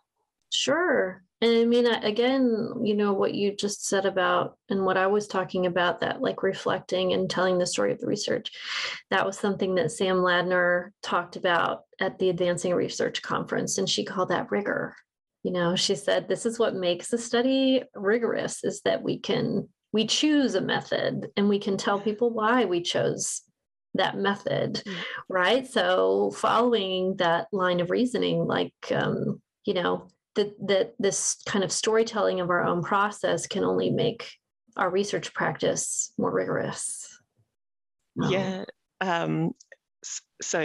Sure. 0.55 1.21
And 1.41 1.57
I 1.57 1.65
mean, 1.65 1.85
again, 1.85 2.73
you 2.81 2.95
know, 2.95 3.13
what 3.13 3.35
you 3.35 3.55
just 3.55 3.85
said 3.85 4.05
about 4.05 4.57
and 4.69 4.85
what 4.85 4.95
I 4.97 5.07
was 5.07 5.27
talking 5.27 5.65
about 5.65 5.99
that 5.99 6.21
like 6.21 6.43
reflecting 6.43 7.11
and 7.13 7.29
telling 7.29 7.57
the 7.57 7.67
story 7.67 7.91
of 7.91 7.99
the 7.99 8.07
research, 8.07 8.51
that 9.11 9.25
was 9.25 9.37
something 9.37 9.75
that 9.75 9.91
Sam 9.91 10.17
Ladner 10.17 10.91
talked 11.03 11.35
about 11.35 11.81
at 11.99 12.17
the 12.19 12.29
Advancing 12.29 12.73
Research 12.73 13.21
Conference. 13.21 13.77
And 13.77 13.89
she 13.89 14.05
called 14.05 14.29
that 14.29 14.49
rigor. 14.49 14.95
You 15.43 15.51
know, 15.51 15.75
she 15.75 15.95
said, 15.95 16.27
this 16.27 16.45
is 16.45 16.57
what 16.57 16.73
makes 16.73 17.11
a 17.11 17.17
study 17.17 17.83
rigorous 17.93 18.63
is 18.63 18.81
that 18.85 19.03
we 19.03 19.19
can, 19.19 19.67
we 19.91 20.07
choose 20.07 20.55
a 20.55 20.61
method 20.61 21.27
and 21.35 21.49
we 21.49 21.59
can 21.59 21.77
tell 21.77 21.99
people 21.99 22.31
why 22.31 22.65
we 22.65 22.81
chose 22.81 23.41
that 23.93 24.17
method. 24.17 24.75
Mm-hmm. 24.75 25.01
Right. 25.29 25.67
So 25.67 26.31
following 26.31 27.17
that 27.17 27.47
line 27.51 27.81
of 27.81 27.91
reasoning, 27.91 28.45
like, 28.45 28.73
um, 28.91 29.41
you 29.65 29.73
know, 29.73 30.07
that 30.35 30.55
that 30.67 30.93
this 30.99 31.37
kind 31.45 31.63
of 31.63 31.71
storytelling 31.71 32.39
of 32.41 32.49
our 32.49 32.63
own 32.63 32.83
process 32.83 33.47
can 33.47 33.63
only 33.63 33.89
make 33.89 34.31
our 34.77 34.89
research 34.89 35.33
practice 35.33 36.11
more 36.17 36.31
rigorous. 36.31 37.19
Um, 38.21 38.31
yeah. 38.31 38.63
Um, 39.01 39.51
so 40.41 40.59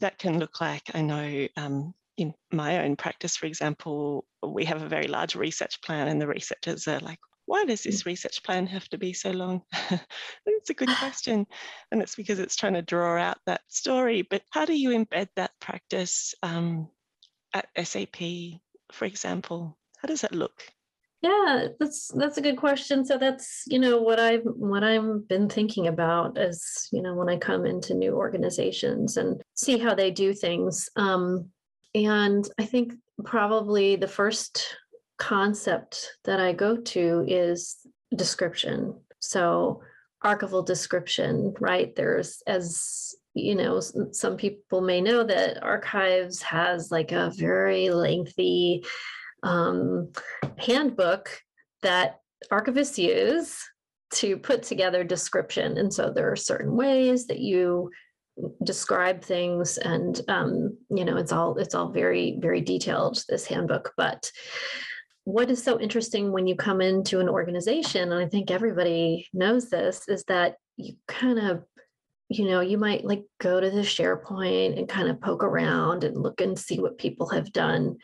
that 0.00 0.18
can 0.18 0.38
look 0.38 0.60
like 0.60 0.82
I 0.94 1.02
know 1.02 1.48
um, 1.56 1.94
in 2.16 2.32
my 2.52 2.84
own 2.84 2.96
practice, 2.96 3.36
for 3.36 3.46
example, 3.46 4.24
we 4.42 4.64
have 4.64 4.82
a 4.82 4.88
very 4.88 5.08
large 5.08 5.34
research 5.34 5.80
plan, 5.82 6.08
and 6.08 6.20
the 6.20 6.26
researchers 6.26 6.88
are 6.88 7.00
like, 7.00 7.18
why 7.46 7.64
does 7.64 7.82
this 7.82 8.02
mm. 8.02 8.06
research 8.06 8.42
plan 8.42 8.66
have 8.66 8.88
to 8.88 8.98
be 8.98 9.12
so 9.12 9.30
long? 9.30 9.62
it's 10.46 10.70
a 10.70 10.74
good 10.74 10.88
question. 10.98 11.46
And 11.90 12.02
it's 12.02 12.16
because 12.16 12.38
it's 12.38 12.56
trying 12.56 12.74
to 12.74 12.82
draw 12.82 13.16
out 13.16 13.38
that 13.46 13.62
story. 13.68 14.22
But 14.28 14.42
how 14.50 14.64
do 14.64 14.76
you 14.76 14.90
embed 14.90 15.28
that 15.36 15.52
practice 15.60 16.34
um, 16.42 16.88
at 17.54 17.68
SAP 17.86 18.20
for 18.92 19.04
example? 19.04 19.76
How 19.98 20.06
does 20.06 20.20
that 20.22 20.34
look? 20.34 20.62
Yeah, 21.22 21.68
that's 21.80 22.12
that's 22.14 22.36
a 22.36 22.42
good 22.42 22.56
question. 22.56 23.04
So 23.04 23.18
that's 23.18 23.64
you 23.66 23.78
know 23.78 24.00
what 24.00 24.20
I've 24.20 24.44
what 24.44 24.84
I've 24.84 25.26
been 25.28 25.48
thinking 25.48 25.86
about 25.86 26.36
as 26.38 26.88
you 26.92 27.02
know 27.02 27.14
when 27.14 27.28
I 27.28 27.36
come 27.36 27.64
into 27.66 27.94
new 27.94 28.14
organizations 28.14 29.16
and 29.16 29.42
see 29.54 29.78
how 29.78 29.94
they 29.94 30.10
do 30.10 30.34
things. 30.34 30.88
Um, 30.96 31.50
and 31.94 32.48
I 32.58 32.64
think 32.64 32.92
probably 33.24 33.96
the 33.96 34.06
first 34.06 34.76
concept 35.18 36.12
that 36.24 36.38
I 36.38 36.52
go 36.52 36.76
to 36.76 37.24
is 37.26 37.76
description. 38.14 38.94
So 39.20 39.80
archival 40.22 40.64
description, 40.64 41.54
right? 41.60 41.94
There's 41.96 42.42
as 42.46 43.14
you 43.36 43.54
know 43.54 43.80
some 44.12 44.36
people 44.36 44.80
may 44.80 45.00
know 45.00 45.22
that 45.22 45.62
archives 45.62 46.40
has 46.42 46.90
like 46.90 47.12
a 47.12 47.32
very 47.36 47.90
lengthy 47.90 48.84
um, 49.42 50.10
handbook 50.58 51.30
that 51.82 52.20
archivists 52.50 52.98
use 52.98 53.62
to 54.12 54.36
put 54.36 54.62
together 54.62 55.04
description. 55.04 55.78
And 55.78 55.92
so 55.92 56.10
there 56.10 56.30
are 56.30 56.36
certain 56.36 56.76
ways 56.76 57.26
that 57.26 57.40
you 57.40 57.90
describe 58.64 59.22
things 59.22 59.78
and 59.78 60.20
um, 60.28 60.76
you 60.90 61.04
know 61.04 61.16
it's 61.16 61.32
all 61.32 61.56
it's 61.56 61.74
all 61.74 61.90
very 61.90 62.38
very 62.40 62.60
detailed 62.60 63.22
this 63.28 63.46
handbook. 63.46 63.92
But 63.96 64.30
what 65.24 65.50
is 65.50 65.62
so 65.62 65.80
interesting 65.80 66.30
when 66.30 66.46
you 66.46 66.54
come 66.54 66.80
into 66.80 67.18
an 67.18 67.28
organization 67.28 68.12
and 68.12 68.22
i 68.22 68.28
think 68.28 68.48
everybody 68.48 69.26
knows 69.32 69.68
this 69.68 70.06
is 70.06 70.22
that 70.28 70.54
you 70.76 70.94
kind 71.08 71.40
of 71.40 71.64
you 72.28 72.46
know, 72.46 72.60
you 72.60 72.76
might 72.78 73.04
like 73.04 73.24
go 73.38 73.60
to 73.60 73.70
the 73.70 73.82
SharePoint 73.82 74.78
and 74.78 74.88
kind 74.88 75.08
of 75.08 75.20
poke 75.20 75.44
around 75.44 76.04
and 76.04 76.16
look 76.16 76.40
and 76.40 76.58
see 76.58 76.80
what 76.80 76.98
people 76.98 77.28
have 77.28 77.52
done. 77.52 77.98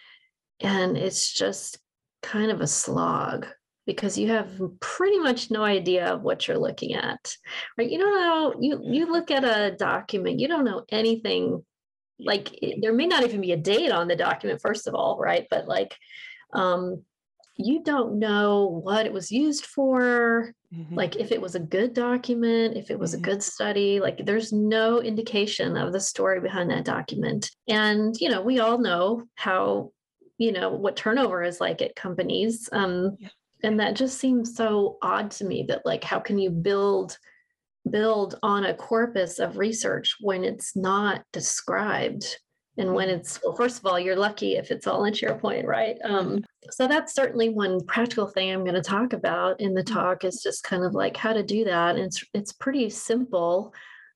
And 0.60 0.96
it's 0.96 1.32
just 1.32 1.78
kind 2.22 2.50
of 2.50 2.60
a 2.60 2.66
slog 2.66 3.46
because 3.84 4.16
you 4.16 4.28
have 4.28 4.60
pretty 4.80 5.18
much 5.18 5.50
no 5.50 5.64
idea 5.64 6.06
of 6.06 6.22
what 6.22 6.46
you're 6.46 6.58
looking 6.58 6.94
at. 6.94 7.34
Right? 7.76 7.90
You 7.90 7.98
don't 7.98 8.20
know, 8.20 8.54
you 8.60 8.80
you 8.84 9.10
look 9.10 9.30
at 9.30 9.44
a 9.44 9.74
document, 9.76 10.38
you 10.38 10.46
don't 10.46 10.64
know 10.64 10.84
anything 10.88 11.64
like 12.20 12.56
there 12.80 12.92
may 12.92 13.06
not 13.06 13.24
even 13.24 13.40
be 13.40 13.52
a 13.52 13.56
date 13.56 13.90
on 13.90 14.06
the 14.06 14.14
document 14.14 14.60
first 14.60 14.86
of 14.86 14.94
all, 14.94 15.18
right? 15.18 15.48
But 15.50 15.66
like 15.66 15.96
um 16.52 17.02
you 17.56 17.82
don't 17.82 18.18
know 18.18 18.80
what 18.82 19.06
it 19.06 19.12
was 19.12 19.30
used 19.30 19.66
for, 19.66 20.54
mm-hmm. 20.74 20.94
like 20.94 21.16
if 21.16 21.32
it 21.32 21.40
was 21.40 21.54
a 21.54 21.60
good 21.60 21.94
document, 21.94 22.76
if 22.76 22.90
it 22.90 22.98
was 22.98 23.12
mm-hmm. 23.14 23.24
a 23.24 23.26
good 23.26 23.42
study, 23.42 24.00
like 24.00 24.24
there's 24.24 24.52
no 24.52 25.00
indication 25.00 25.76
of 25.76 25.92
the 25.92 26.00
story 26.00 26.40
behind 26.40 26.70
that 26.70 26.84
document. 26.84 27.50
And, 27.68 28.14
you 28.20 28.30
know, 28.30 28.42
we 28.42 28.60
all 28.60 28.78
know 28.78 29.24
how 29.34 29.92
you 30.42 30.50
know 30.50 30.70
what 30.70 30.96
turnover 30.96 31.44
is 31.44 31.60
like 31.60 31.82
at 31.82 31.94
companies 31.94 32.68
um, 32.72 33.16
yeah. 33.20 33.28
and 33.62 33.78
that 33.78 33.94
just 33.94 34.18
seems 34.18 34.56
so 34.56 34.98
odd 35.00 35.30
to 35.30 35.44
me 35.44 35.64
that 35.68 35.82
like 35.84 36.02
how 36.02 36.18
can 36.18 36.36
you 36.36 36.50
build 36.50 37.16
build 37.88 38.38
on 38.42 38.64
a 38.64 38.74
corpus 38.74 39.38
of 39.38 39.58
research 39.58 40.16
when 40.20 40.42
it's 40.42 40.74
not 40.74 41.22
described 41.32 42.38
and 42.78 42.94
when 42.94 43.08
it's 43.08 43.40
well 43.42 43.54
first 43.54 43.78
of 43.78 43.86
all 43.86 43.98
you're 43.98 44.16
lucky 44.16 44.56
if 44.56 44.70
it's 44.70 44.86
all 44.86 45.04
in 45.04 45.12
sharepoint 45.12 45.64
right 45.64 45.96
um, 46.04 46.42
so 46.70 46.86
that's 46.86 47.14
certainly 47.14 47.48
one 47.48 47.84
practical 47.86 48.26
thing 48.26 48.50
i'm 48.50 48.64
going 48.64 48.74
to 48.74 48.82
talk 48.82 49.12
about 49.12 49.60
in 49.60 49.74
the 49.74 49.82
mm. 49.82 49.92
talk 49.92 50.24
is 50.24 50.42
just 50.42 50.64
kind 50.64 50.84
of 50.84 50.94
like 50.94 51.16
how 51.16 51.32
to 51.32 51.42
do 51.42 51.64
that 51.64 51.96
and 51.96 52.04
it's 52.04 52.24
it's 52.34 52.52
pretty 52.52 52.88
simple 52.88 53.72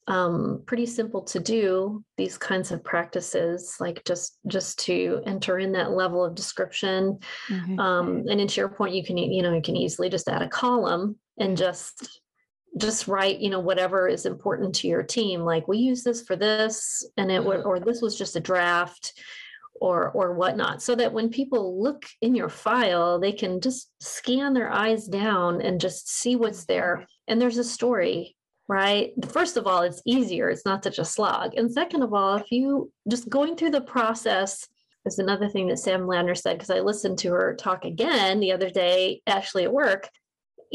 um, 0.09 0.63
pretty 0.67 0.87
simple 0.87 1.23
to 1.23 1.41
do 1.41 2.05
these 2.17 2.39
kinds 2.39 2.71
of 2.71 2.85
practices 2.85 3.77
like 3.81 4.05
just 4.05 4.39
just 4.47 4.79
to 4.81 5.21
enter 5.27 5.59
in 5.59 5.73
that 5.73 5.91
level 5.91 6.25
of 6.25 6.37
description 6.37 7.19
mm-hmm. 7.49 7.81
um, 7.81 8.25
and 8.29 8.41
in 8.41 8.47
sharepoint 8.47 8.95
you 8.95 9.05
can 9.05 9.19
you 9.19 9.43
know 9.43 9.53
you 9.53 9.63
can 9.63 9.77
easily 9.77 10.09
just 10.09 10.29
add 10.29 10.43
a 10.43 10.49
column 10.49 11.19
and 11.39 11.57
just 11.57 12.21
just 12.79 13.09
write 13.09 13.39
you 13.39 13.51
know 13.51 13.61
whatever 13.61 14.07
is 14.07 14.27
important 14.27 14.75
to 14.75 14.89
your 14.89 15.03
team 15.03 15.41
like 15.41 15.67
we 15.67 15.79
use 15.79 16.03
this 16.03 16.23
for 16.23 16.37
this 16.37 17.07
and 17.17 17.31
it 17.31 17.43
would 17.43 17.63
or 17.65 17.79
mm. 17.79 17.85
this 17.85 18.03
was 18.03 18.17
just 18.17 18.37
a 18.37 18.41
draft 18.41 19.15
or 19.81 20.11
or 20.11 20.35
whatnot 20.35 20.83
so 20.83 20.95
that 20.95 21.13
when 21.13 21.29
people 21.29 21.83
look 21.83 22.05
in 22.23 22.35
your 22.35 22.49
file 22.49 23.19
they 23.19 23.33
can 23.33 23.61
just 23.61 23.91
scan 24.01 24.53
their 24.53 24.71
eyes 24.71 25.07
down 25.07 25.61
and 25.61 25.81
just 25.81 26.09
see 26.09 26.37
what's 26.37 26.65
there. 26.65 26.97
Mm-hmm. 26.97 27.05
And 27.29 27.41
there's 27.41 27.59
a 27.59 27.65
story 27.65 28.37
right? 28.69 29.13
First 29.29 29.57
of 29.57 29.67
all 29.67 29.83
it's 29.83 30.03
easier 30.07 30.49
it's 30.49 30.65
not 30.65 30.83
such 30.83 30.99
a 30.99 31.05
slog. 31.05 31.55
And 31.57 31.71
second 31.71 32.03
of 32.03 32.13
all 32.13 32.37
if 32.37 32.51
you 32.51 32.91
just 33.09 33.29
going 33.29 33.57
through 33.57 33.71
the 33.71 33.81
process 33.81 34.67
is 35.05 35.19
another 35.19 35.49
thing 35.49 35.69
that 35.69 35.79
sam 35.79 36.01
ladner 36.01 36.37
said 36.37 36.55
because 36.55 36.69
i 36.69 36.81
listened 36.81 37.17
to 37.17 37.31
her 37.31 37.55
talk 37.55 37.85
again 37.85 38.41
the 38.41 38.51
other 38.51 38.69
day 38.69 39.23
actually 39.27 39.63
at 39.63 39.73
work 39.73 40.09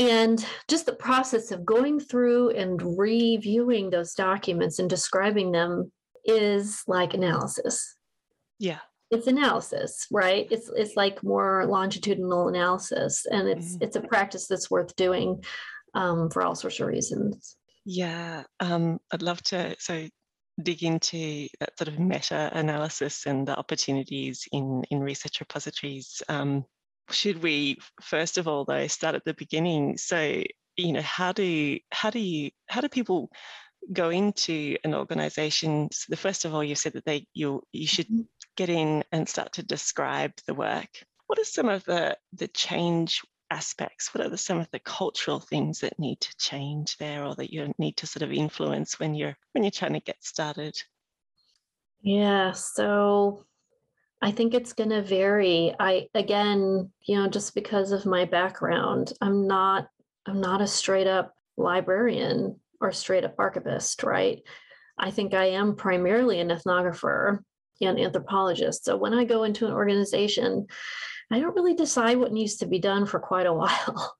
and 0.01 0.43
just 0.67 0.87
the 0.87 0.95
process 0.95 1.51
of 1.51 1.63
going 1.63 1.99
through 1.99 2.49
and 2.51 2.97
reviewing 2.97 3.91
those 3.91 4.15
documents 4.15 4.79
and 4.79 4.89
describing 4.89 5.51
them 5.51 5.91
is 6.25 6.81
like 6.87 7.13
analysis. 7.13 7.97
Yeah. 8.57 8.79
It's 9.11 9.27
analysis, 9.27 10.07
right? 10.09 10.47
It's 10.49 10.71
it's 10.75 10.95
like 10.95 11.21
more 11.21 11.65
longitudinal 11.67 12.47
analysis, 12.47 13.25
and 13.29 13.47
it's 13.47 13.73
mm-hmm. 13.73 13.83
it's 13.83 13.97
a 13.97 14.01
practice 14.01 14.47
that's 14.47 14.71
worth 14.71 14.95
doing 14.95 15.43
um, 15.93 16.29
for 16.29 16.41
all 16.41 16.55
sorts 16.55 16.79
of 16.79 16.87
reasons. 16.87 17.57
Yeah, 17.85 18.43
um, 18.61 18.99
I'd 19.11 19.21
love 19.21 19.41
to 19.43 19.75
so 19.79 20.07
dig 20.63 20.83
into 20.83 21.49
that 21.59 21.77
sort 21.77 21.89
of 21.89 21.99
meta 21.99 22.49
analysis 22.53 23.25
and 23.25 23.45
the 23.45 23.57
opportunities 23.57 24.47
in 24.53 24.83
in 24.89 25.01
research 25.01 25.41
repositories. 25.41 26.23
Um, 26.29 26.63
should 27.13 27.43
we 27.43 27.77
first 28.01 28.37
of 28.37 28.47
all 28.47 28.65
though 28.65 28.87
start 28.87 29.15
at 29.15 29.25
the 29.25 29.33
beginning? 29.33 29.97
So 29.97 30.43
you 30.77 30.93
know 30.93 31.01
how 31.01 31.31
do 31.31 31.79
how 31.91 32.09
do 32.09 32.19
you 32.19 32.51
how 32.67 32.81
do 32.81 32.89
people 32.89 33.29
go 33.93 34.09
into 34.09 34.77
an 34.83 34.93
organization? 34.93 35.89
So 35.91 36.05
the 36.09 36.17
first 36.17 36.45
of 36.45 36.53
all 36.53 36.63
you 36.63 36.75
said 36.75 36.93
that 36.93 37.05
they 37.05 37.27
you 37.33 37.61
you 37.71 37.87
should 37.87 38.07
mm-hmm. 38.07 38.21
get 38.55 38.69
in 38.69 39.03
and 39.11 39.27
start 39.27 39.53
to 39.53 39.63
describe 39.63 40.33
the 40.47 40.53
work. 40.53 40.89
What 41.27 41.39
are 41.39 41.45
some 41.45 41.69
of 41.69 41.83
the 41.85 42.17
the 42.33 42.47
change 42.47 43.21
aspects? 43.49 44.13
What 44.13 44.25
are 44.25 44.29
the, 44.29 44.37
some 44.37 44.59
of 44.59 44.69
the 44.71 44.79
cultural 44.79 45.39
things 45.39 45.79
that 45.79 45.99
need 45.99 46.21
to 46.21 46.35
change 46.37 46.97
there 46.97 47.25
or 47.25 47.35
that 47.35 47.51
you 47.51 47.73
need 47.77 47.97
to 47.97 48.07
sort 48.07 48.23
of 48.23 48.31
influence 48.31 48.99
when 48.99 49.13
you're 49.13 49.37
when 49.53 49.63
you're 49.63 49.71
trying 49.71 49.93
to 49.93 49.99
get 49.99 50.23
started? 50.23 50.75
Yeah 52.01 52.53
so 52.53 53.45
I 54.21 54.31
think 54.31 54.53
it's 54.53 54.73
going 54.73 54.91
to 54.91 55.01
vary. 55.01 55.73
I 55.79 56.07
again, 56.13 56.91
you 57.03 57.15
know, 57.15 57.27
just 57.27 57.55
because 57.55 57.91
of 57.91 58.05
my 58.05 58.25
background, 58.25 59.13
I'm 59.21 59.47
not 59.47 59.87
I'm 60.25 60.39
not 60.39 60.61
a 60.61 60.67
straight 60.67 61.07
up 61.07 61.33
librarian 61.57 62.59
or 62.79 62.91
straight 62.91 63.25
up 63.25 63.35
archivist, 63.37 64.03
right? 64.03 64.41
I 64.97 65.11
think 65.11 65.33
I 65.33 65.45
am 65.45 65.75
primarily 65.75 66.39
an 66.39 66.49
ethnographer 66.49 67.39
and 67.81 67.99
anthropologist. 67.99 68.85
So 68.85 68.97
when 68.97 69.13
I 69.13 69.23
go 69.23 69.43
into 69.43 69.65
an 69.65 69.73
organization, 69.73 70.67
I 71.31 71.39
don't 71.39 71.55
really 71.55 71.73
decide 71.73 72.17
what 72.17 72.33
needs 72.33 72.57
to 72.57 72.67
be 72.67 72.79
done 72.79 73.05
for 73.05 73.19
quite 73.19 73.47
a 73.47 73.53
while. 73.61 74.15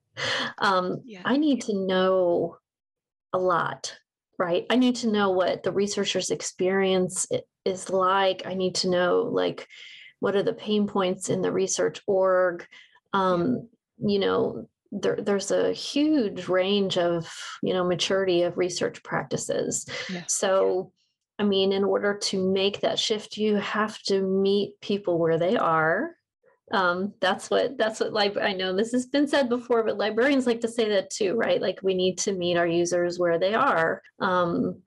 um, 0.58 1.02
yeah. 1.06 1.22
I 1.24 1.38
need 1.38 1.62
to 1.64 1.76
know 1.76 2.58
a 3.34 3.38
lot, 3.38 3.96
right? 4.42 4.66
I 4.72 4.76
need 4.76 4.96
to 4.98 5.12
know 5.12 5.30
what 5.30 5.62
the 5.62 5.72
researcher's 5.72 6.32
experience 6.32 7.28
is 7.64 7.92
like. 7.92 8.42
I 8.48 8.56
need 8.56 8.74
to 8.76 8.90
know 8.90 9.30
like 9.32 9.68
what 10.20 10.36
are 10.36 10.42
the 10.42 10.52
pain 10.52 10.88
points 10.88 11.30
in 11.30 11.42
the 11.42 11.52
research 11.52 12.02
org. 12.08 12.66
Um, 13.14 13.70
you 14.00 14.18
know, 14.18 14.68
there, 14.92 15.20
there's 15.22 15.52
a 15.52 15.72
huge 15.74 16.48
range 16.48 16.98
of 16.98 17.32
you 17.62 17.74
know 17.76 17.86
maturity 17.86 18.42
of 18.42 18.58
research 18.58 19.04
practices. 19.04 19.86
Yeah. 20.10 20.24
So, 20.26 20.92
I 21.38 21.44
mean, 21.44 21.72
in 21.72 21.84
order 21.84 22.18
to 22.18 22.52
make 22.52 22.82
that 22.82 22.98
shift, 22.98 23.38
you 23.38 23.58
have 23.58 24.02
to 24.04 24.24
meet 24.24 24.82
people 24.82 25.20
where 25.20 25.38
they 25.38 25.56
are. 25.56 26.16
Um, 26.72 27.14
that's 27.20 27.50
what 27.50 27.78
that's 27.78 28.00
what 28.00 28.14
like 28.14 28.38
I 28.38 28.54
know 28.54 28.76
this 28.76 28.92
has 28.94 29.06
been 29.06 29.28
said 29.28 29.50
before, 29.50 29.84
but 29.84 29.98
librarians 29.98 30.48
like 30.48 30.62
to 30.62 30.68
say 30.68 30.88
that 30.90 31.10
too, 31.10 31.36
right? 31.36 31.62
Like 31.62 31.80
we 31.84 31.94
need 31.94 32.18
to 32.20 32.34
meet 32.34 32.58
our 32.58 32.68
users 32.68 33.20
where 33.20 33.38
they 33.38 33.54
are. 33.54 34.02
Um, 34.20 34.82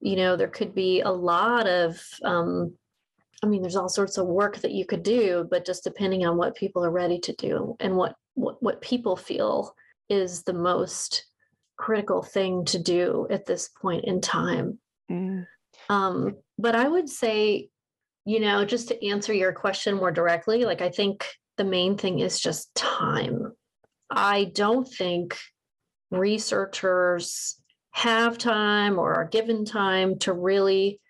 you 0.00 0.16
know 0.16 0.36
there 0.36 0.48
could 0.48 0.74
be 0.74 1.02
a 1.02 1.10
lot 1.10 1.66
of 1.66 2.02
um, 2.24 2.74
i 3.42 3.46
mean 3.46 3.62
there's 3.62 3.76
all 3.76 3.88
sorts 3.88 4.18
of 4.18 4.26
work 4.26 4.58
that 4.58 4.72
you 4.72 4.84
could 4.84 5.02
do 5.02 5.46
but 5.50 5.64
just 5.64 5.84
depending 5.84 6.26
on 6.26 6.36
what 6.36 6.56
people 6.56 6.84
are 6.84 6.90
ready 6.90 7.18
to 7.18 7.32
do 7.34 7.76
and 7.80 7.96
what 7.96 8.14
what, 8.34 8.62
what 8.62 8.80
people 8.80 9.16
feel 9.16 9.74
is 10.08 10.42
the 10.42 10.52
most 10.52 11.26
critical 11.76 12.22
thing 12.22 12.64
to 12.64 12.78
do 12.78 13.26
at 13.30 13.46
this 13.46 13.68
point 13.80 14.04
in 14.04 14.20
time 14.20 14.78
mm. 15.10 15.46
um, 15.88 16.36
but 16.58 16.74
i 16.74 16.88
would 16.88 17.08
say 17.08 17.68
you 18.30 18.40
know 18.40 18.64
just 18.64 18.88
to 18.88 19.06
answer 19.06 19.32
your 19.32 19.52
question 19.52 19.94
more 19.94 20.12
directly 20.12 20.64
like 20.64 20.80
i 20.80 20.88
think 20.88 21.26
the 21.56 21.64
main 21.64 21.96
thing 21.96 22.20
is 22.20 22.40
just 22.40 22.74
time 22.74 23.52
i 24.10 24.50
don't 24.54 24.88
think 24.88 25.36
researchers 26.10 27.60
have 27.92 28.38
time 28.38 28.98
or 28.98 29.14
are 29.14 29.28
given 29.28 29.64
time 29.64 30.18
to 30.18 30.32
really 30.32 31.00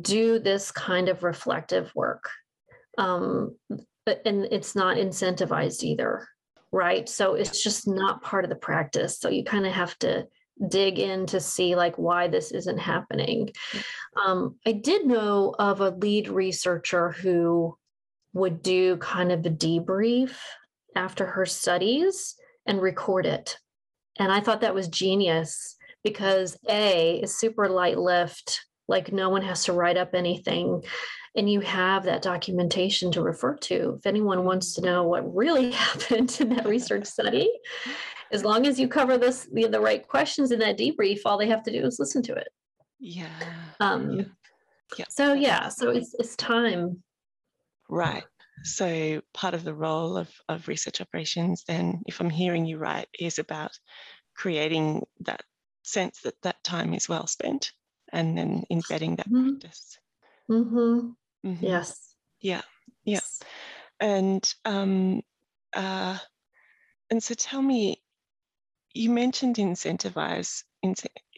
do 0.00 0.38
this 0.38 0.70
kind 0.70 1.08
of 1.08 1.22
reflective 1.22 1.90
work. 1.94 2.28
Um, 2.98 3.56
and 4.24 4.46
it's 4.50 4.74
not 4.74 4.96
incentivized 4.96 5.82
either, 5.82 6.26
right? 6.72 7.08
So 7.08 7.34
it's 7.34 7.62
just 7.62 7.88
not 7.88 8.22
part 8.22 8.44
of 8.44 8.50
the 8.50 8.56
practice. 8.56 9.18
So 9.18 9.28
you 9.28 9.44
kind 9.44 9.66
of 9.66 9.72
have 9.72 9.98
to 10.00 10.26
dig 10.68 10.98
in 10.98 11.26
to 11.26 11.40
see 11.40 11.74
like 11.74 11.96
why 11.96 12.28
this 12.28 12.50
isn't 12.50 12.78
happening. 12.78 13.50
Um, 14.24 14.56
I 14.66 14.72
did 14.72 15.06
know 15.06 15.54
of 15.58 15.80
a 15.80 15.90
lead 15.90 16.28
researcher 16.28 17.10
who 17.10 17.76
would 18.32 18.62
do 18.62 18.96
kind 18.98 19.32
of 19.32 19.44
a 19.44 19.50
debrief 19.50 20.36
after 20.94 21.26
her 21.26 21.46
studies 21.46 22.34
and 22.66 22.80
record 22.80 23.26
it. 23.26 23.58
And 24.18 24.32
I 24.32 24.40
thought 24.40 24.62
that 24.62 24.74
was 24.74 24.88
genius 24.88 25.76
because 26.02 26.56
A 26.68 27.20
is 27.22 27.38
super 27.38 27.68
light 27.68 27.98
lift, 27.98 28.64
like 28.88 29.12
no 29.12 29.28
one 29.28 29.42
has 29.42 29.64
to 29.64 29.72
write 29.72 29.96
up 29.96 30.14
anything. 30.14 30.84
And 31.36 31.50
you 31.50 31.60
have 31.60 32.04
that 32.04 32.22
documentation 32.22 33.12
to 33.12 33.22
refer 33.22 33.56
to. 33.56 33.96
If 33.98 34.06
anyone 34.06 34.44
wants 34.44 34.74
to 34.74 34.80
know 34.80 35.04
what 35.04 35.34
really 35.34 35.70
happened 35.72 36.36
in 36.40 36.50
that 36.50 36.66
research 36.66 37.06
study, 37.06 37.50
as 38.32 38.44
long 38.44 38.66
as 38.66 38.78
you 38.78 38.88
cover 38.88 39.18
this 39.18 39.48
the, 39.52 39.66
the 39.66 39.80
right 39.80 40.06
questions 40.06 40.52
in 40.52 40.58
that 40.60 40.78
debrief, 40.78 41.20
all 41.24 41.38
they 41.38 41.48
have 41.48 41.62
to 41.64 41.72
do 41.72 41.84
is 41.84 41.98
listen 41.98 42.22
to 42.22 42.34
it. 42.34 42.48
Yeah. 42.98 43.28
Um, 43.80 44.10
yeah. 44.10 44.24
yeah. 44.98 45.04
So 45.08 45.32
yeah, 45.34 45.68
so 45.68 45.90
it's 45.90 46.14
it's 46.18 46.36
time. 46.36 47.02
Right. 47.88 48.24
So 48.64 49.20
part 49.34 49.54
of 49.54 49.64
the 49.64 49.74
role 49.74 50.16
of, 50.16 50.30
of 50.48 50.66
research 50.66 51.00
operations, 51.00 51.62
then, 51.68 52.02
if 52.06 52.20
I'm 52.20 52.30
hearing 52.30 52.64
you 52.64 52.78
right, 52.78 53.06
is 53.18 53.38
about 53.38 53.70
creating 54.34 55.04
that 55.20 55.42
sense 55.82 56.20
that 56.22 56.40
that 56.42 56.64
time 56.64 56.94
is 56.94 57.08
well 57.08 57.26
spent 57.26 57.72
and 58.12 58.36
then 58.36 58.64
embedding 58.70 59.16
that 59.16 59.28
mm-hmm. 59.28 59.50
practice. 59.50 59.98
Mm-hmm. 60.50 61.10
Mm-hmm. 61.46 61.64
Yes. 61.64 62.14
Yeah. 62.40 62.62
Yeah. 63.04 63.20
And 64.00 64.42
um, 64.64 65.22
uh, 65.74 66.18
and 67.10 67.22
so 67.22 67.34
tell 67.34 67.62
me, 67.62 68.02
you 68.96 69.10
mentioned 69.10 69.56
incentivize 69.56 70.62
in, 70.82 70.94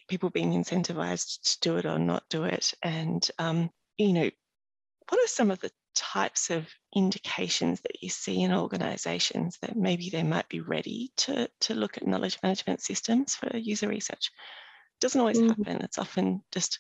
people 0.09 0.31
being 0.31 0.53
incentivized 0.53 1.41
to 1.43 1.61
do 1.61 1.77
it 1.77 1.87
or 1.87 1.99
not 1.99 2.25
do 2.31 2.45
it, 2.45 2.73
and 2.83 3.29
um, 3.39 3.71
you 3.97 4.13
know, 4.13 4.31
what 5.09 5.25
are 5.25 5.29
some 5.29 5.51
of 5.51 5.61
the 5.61 5.71
types 5.95 6.51
of 6.51 6.67
indications 6.95 7.81
that 7.81 8.03
you 8.03 8.09
see 8.09 8.43
in 8.43 8.53
organizations 8.53 9.59
that 9.61 9.77
maybe 9.77 10.11
they 10.11 10.23
might 10.23 10.49
be 10.49 10.61
ready 10.61 11.11
to, 11.17 11.49
to 11.61 11.75
look 11.75 11.97
at 11.97 12.07
knowledge 12.07 12.39
management 12.43 12.81
systems 12.81 13.35
for 13.35 13.57
user 13.57 13.89
research? 13.89 14.31
It 14.97 15.01
doesn't 15.01 15.21
always 15.21 15.39
mm-hmm. 15.39 15.63
happen. 15.63 15.83
It's 15.83 15.99
often 15.99 16.43
just 16.53 16.79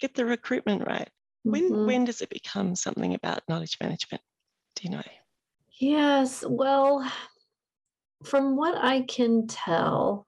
get 0.00 0.14
the 0.14 0.24
recruitment 0.24 0.86
right. 0.86 1.08
When 1.42 1.70
mm-hmm. 1.70 1.86
when 1.86 2.04
does 2.04 2.22
it 2.22 2.30
become 2.30 2.74
something 2.74 3.14
about 3.14 3.42
knowledge 3.48 3.76
management? 3.80 4.22
Do 4.76 4.84
you 4.84 4.90
know? 4.96 5.02
Yes, 5.78 6.44
well, 6.46 7.10
from 8.24 8.56
what 8.56 8.76
I 8.76 9.02
can 9.02 9.46
tell, 9.46 10.26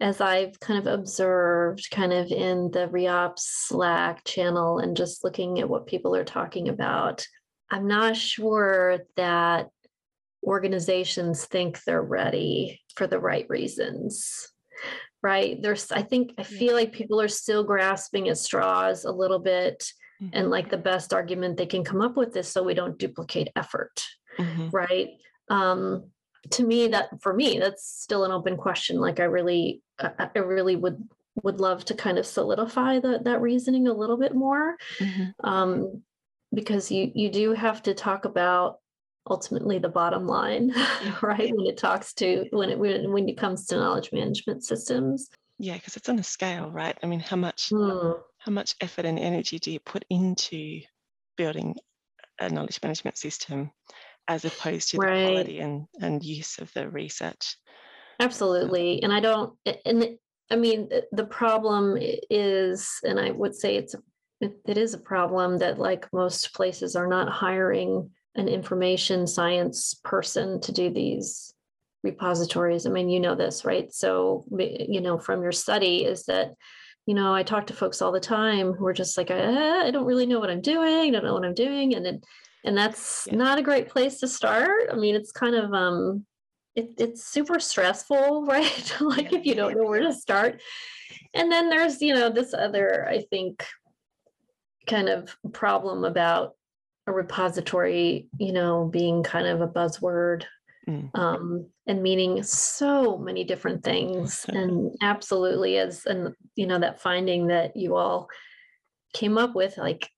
as 0.00 0.20
I've 0.20 0.58
kind 0.60 0.78
of 0.78 0.92
observed, 0.92 1.88
kind 1.90 2.12
of 2.12 2.30
in 2.30 2.70
the 2.70 2.88
REOPS 2.88 3.40
Slack 3.68 4.24
channel 4.24 4.78
and 4.78 4.96
just 4.96 5.24
looking 5.24 5.60
at 5.60 5.68
what 5.68 5.86
people 5.86 6.14
are 6.14 6.24
talking 6.24 6.68
about, 6.68 7.26
I'm 7.70 7.86
not 7.86 8.16
sure 8.16 8.98
that 9.16 9.68
organizations 10.44 11.44
think 11.46 11.82
they're 11.82 12.02
ready 12.02 12.80
for 12.94 13.06
the 13.06 13.18
right 13.18 13.46
reasons. 13.48 14.48
Right. 15.22 15.60
There's, 15.60 15.90
I 15.90 16.02
think, 16.02 16.34
I 16.38 16.42
feel 16.42 16.74
like 16.74 16.92
people 16.92 17.20
are 17.20 17.28
still 17.28 17.64
grasping 17.64 18.28
at 18.28 18.38
straws 18.38 19.04
a 19.04 19.10
little 19.10 19.40
bit. 19.40 19.90
Mm-hmm. 20.22 20.38
And 20.38 20.50
like 20.50 20.70
the 20.70 20.78
best 20.78 21.12
argument 21.12 21.56
they 21.56 21.66
can 21.66 21.84
come 21.84 22.00
up 22.00 22.16
with 22.16 22.36
is 22.36 22.48
so 22.48 22.62
we 22.62 22.74
don't 22.74 22.98
duplicate 22.98 23.48
effort. 23.56 24.02
Mm-hmm. 24.38 24.68
Right. 24.70 25.10
Um, 25.50 26.10
to 26.52 26.64
me, 26.64 26.88
that 26.88 27.20
for 27.20 27.34
me, 27.34 27.58
that's 27.58 27.86
still 27.86 28.24
an 28.24 28.32
open 28.32 28.56
question. 28.56 29.00
Like 29.00 29.20
I 29.20 29.24
really, 29.24 29.82
I, 29.98 30.28
I 30.34 30.38
really 30.38 30.76
would 30.76 31.02
would 31.42 31.60
love 31.60 31.84
to 31.84 31.94
kind 31.94 32.18
of 32.18 32.26
solidify 32.26 32.98
that 33.00 33.24
that 33.24 33.40
reasoning 33.40 33.88
a 33.88 33.92
little 33.92 34.16
bit 34.16 34.34
more. 34.34 34.76
Mm-hmm. 34.98 35.48
Um, 35.48 36.02
because 36.54 36.90
you 36.90 37.10
you 37.14 37.30
do 37.30 37.52
have 37.52 37.82
to 37.82 37.94
talk 37.94 38.24
about 38.24 38.78
ultimately 39.28 39.78
the 39.78 39.88
bottom 39.88 40.26
line 40.26 40.72
right 41.22 41.54
when 41.54 41.66
it 41.66 41.76
talks 41.76 42.12
to 42.14 42.46
when 42.50 42.70
it 42.70 42.78
when, 42.78 43.12
when 43.12 43.28
it 43.28 43.36
comes 43.36 43.66
to 43.66 43.76
knowledge 43.76 44.10
management 44.12 44.64
systems 44.64 45.28
yeah 45.58 45.74
because 45.74 45.96
it's 45.96 46.08
on 46.08 46.18
a 46.18 46.22
scale 46.22 46.70
right 46.70 46.96
i 47.02 47.06
mean 47.06 47.20
how 47.20 47.36
much 47.36 47.70
mm. 47.70 48.18
how 48.38 48.52
much 48.52 48.76
effort 48.80 49.04
and 49.04 49.18
energy 49.18 49.58
do 49.58 49.72
you 49.72 49.80
put 49.80 50.04
into 50.10 50.80
building 51.36 51.74
a 52.40 52.48
knowledge 52.48 52.78
management 52.82 53.18
system 53.18 53.70
as 54.28 54.44
opposed 54.44 54.90
to 54.90 54.98
right. 54.98 55.20
the 55.20 55.26
quality 55.26 55.58
and, 55.60 55.86
and 56.00 56.24
use 56.24 56.58
of 56.58 56.72
the 56.74 56.88
research 56.88 57.56
absolutely 58.20 59.02
and 59.02 59.12
i 59.12 59.20
don't 59.20 59.54
and 59.84 60.16
i 60.50 60.56
mean 60.56 60.88
the 61.12 61.26
problem 61.26 61.96
is 62.30 62.88
and 63.04 63.20
i 63.20 63.30
would 63.30 63.54
say 63.54 63.76
it's 63.76 63.94
it, 64.40 64.76
is 64.76 64.94
a 64.94 64.98
problem 64.98 65.58
that 65.58 65.78
like 65.78 66.12
most 66.12 66.54
places 66.54 66.96
are 66.96 67.06
not 67.06 67.28
hiring 67.28 68.10
an 68.34 68.48
information 68.48 69.26
science 69.26 69.98
person 70.04 70.60
to 70.60 70.72
do 70.72 70.90
these 70.90 71.54
repositories. 72.02 72.86
I 72.86 72.90
mean, 72.90 73.08
you 73.08 73.20
know 73.20 73.34
this, 73.34 73.64
right? 73.64 73.92
So, 73.92 74.44
you 74.58 75.00
know, 75.00 75.18
from 75.18 75.42
your 75.42 75.52
study 75.52 76.04
is 76.04 76.24
that, 76.26 76.52
you 77.06 77.14
know, 77.14 77.34
I 77.34 77.42
talk 77.42 77.68
to 77.68 77.74
folks 77.74 78.02
all 78.02 78.12
the 78.12 78.20
time 78.20 78.72
who 78.72 78.86
are 78.86 78.92
just 78.92 79.16
like, 79.16 79.30
ah, 79.30 79.82
I 79.84 79.90
don't 79.90 80.06
really 80.06 80.26
know 80.26 80.38
what 80.38 80.50
I'm 80.50 80.60
doing. 80.60 81.08
I 81.08 81.18
don't 81.18 81.24
know 81.24 81.34
what 81.34 81.44
I'm 81.44 81.54
doing. 81.54 81.94
And 81.94 82.04
then, 82.04 82.20
and 82.64 82.76
that's 82.76 83.26
yeah. 83.30 83.36
not 83.36 83.58
a 83.58 83.62
great 83.62 83.88
place 83.88 84.20
to 84.20 84.28
start. 84.28 84.88
I 84.92 84.96
mean, 84.96 85.14
it's 85.14 85.32
kind 85.32 85.54
of, 85.54 85.72
um, 85.72 86.26
it, 86.74 86.90
it's 86.98 87.24
super 87.24 87.58
stressful, 87.58 88.44
right? 88.48 88.96
like 89.00 89.32
yeah. 89.32 89.38
if 89.38 89.46
you 89.46 89.54
don't 89.54 89.76
know 89.76 89.84
where 89.84 90.02
to 90.02 90.12
start. 90.12 90.60
And 91.34 91.50
then 91.50 91.68
there's, 91.68 92.00
you 92.02 92.14
know, 92.14 92.30
this 92.30 92.54
other, 92.54 93.06
I 93.08 93.22
think, 93.30 93.64
kind 94.86 95.08
of 95.08 95.36
problem 95.52 96.04
about 96.04 96.54
a 97.06 97.12
repository, 97.12 98.28
you 98.38 98.52
know, 98.52 98.88
being 98.92 99.22
kind 99.22 99.46
of 99.46 99.60
a 99.60 99.68
buzzword 99.68 100.44
mm. 100.88 101.10
um, 101.14 101.66
and 101.86 102.02
meaning 102.02 102.42
so 102.42 103.16
many 103.16 103.44
different 103.44 103.84
things. 103.84 104.44
and 104.48 104.94
absolutely, 105.02 105.78
as 105.78 106.04
and 106.06 106.34
you 106.54 106.66
know, 106.66 106.78
that 106.78 107.00
finding 107.00 107.48
that 107.48 107.76
you 107.76 107.96
all 107.96 108.28
came 109.12 109.38
up 109.38 109.54
with, 109.54 109.78
like 109.78 110.10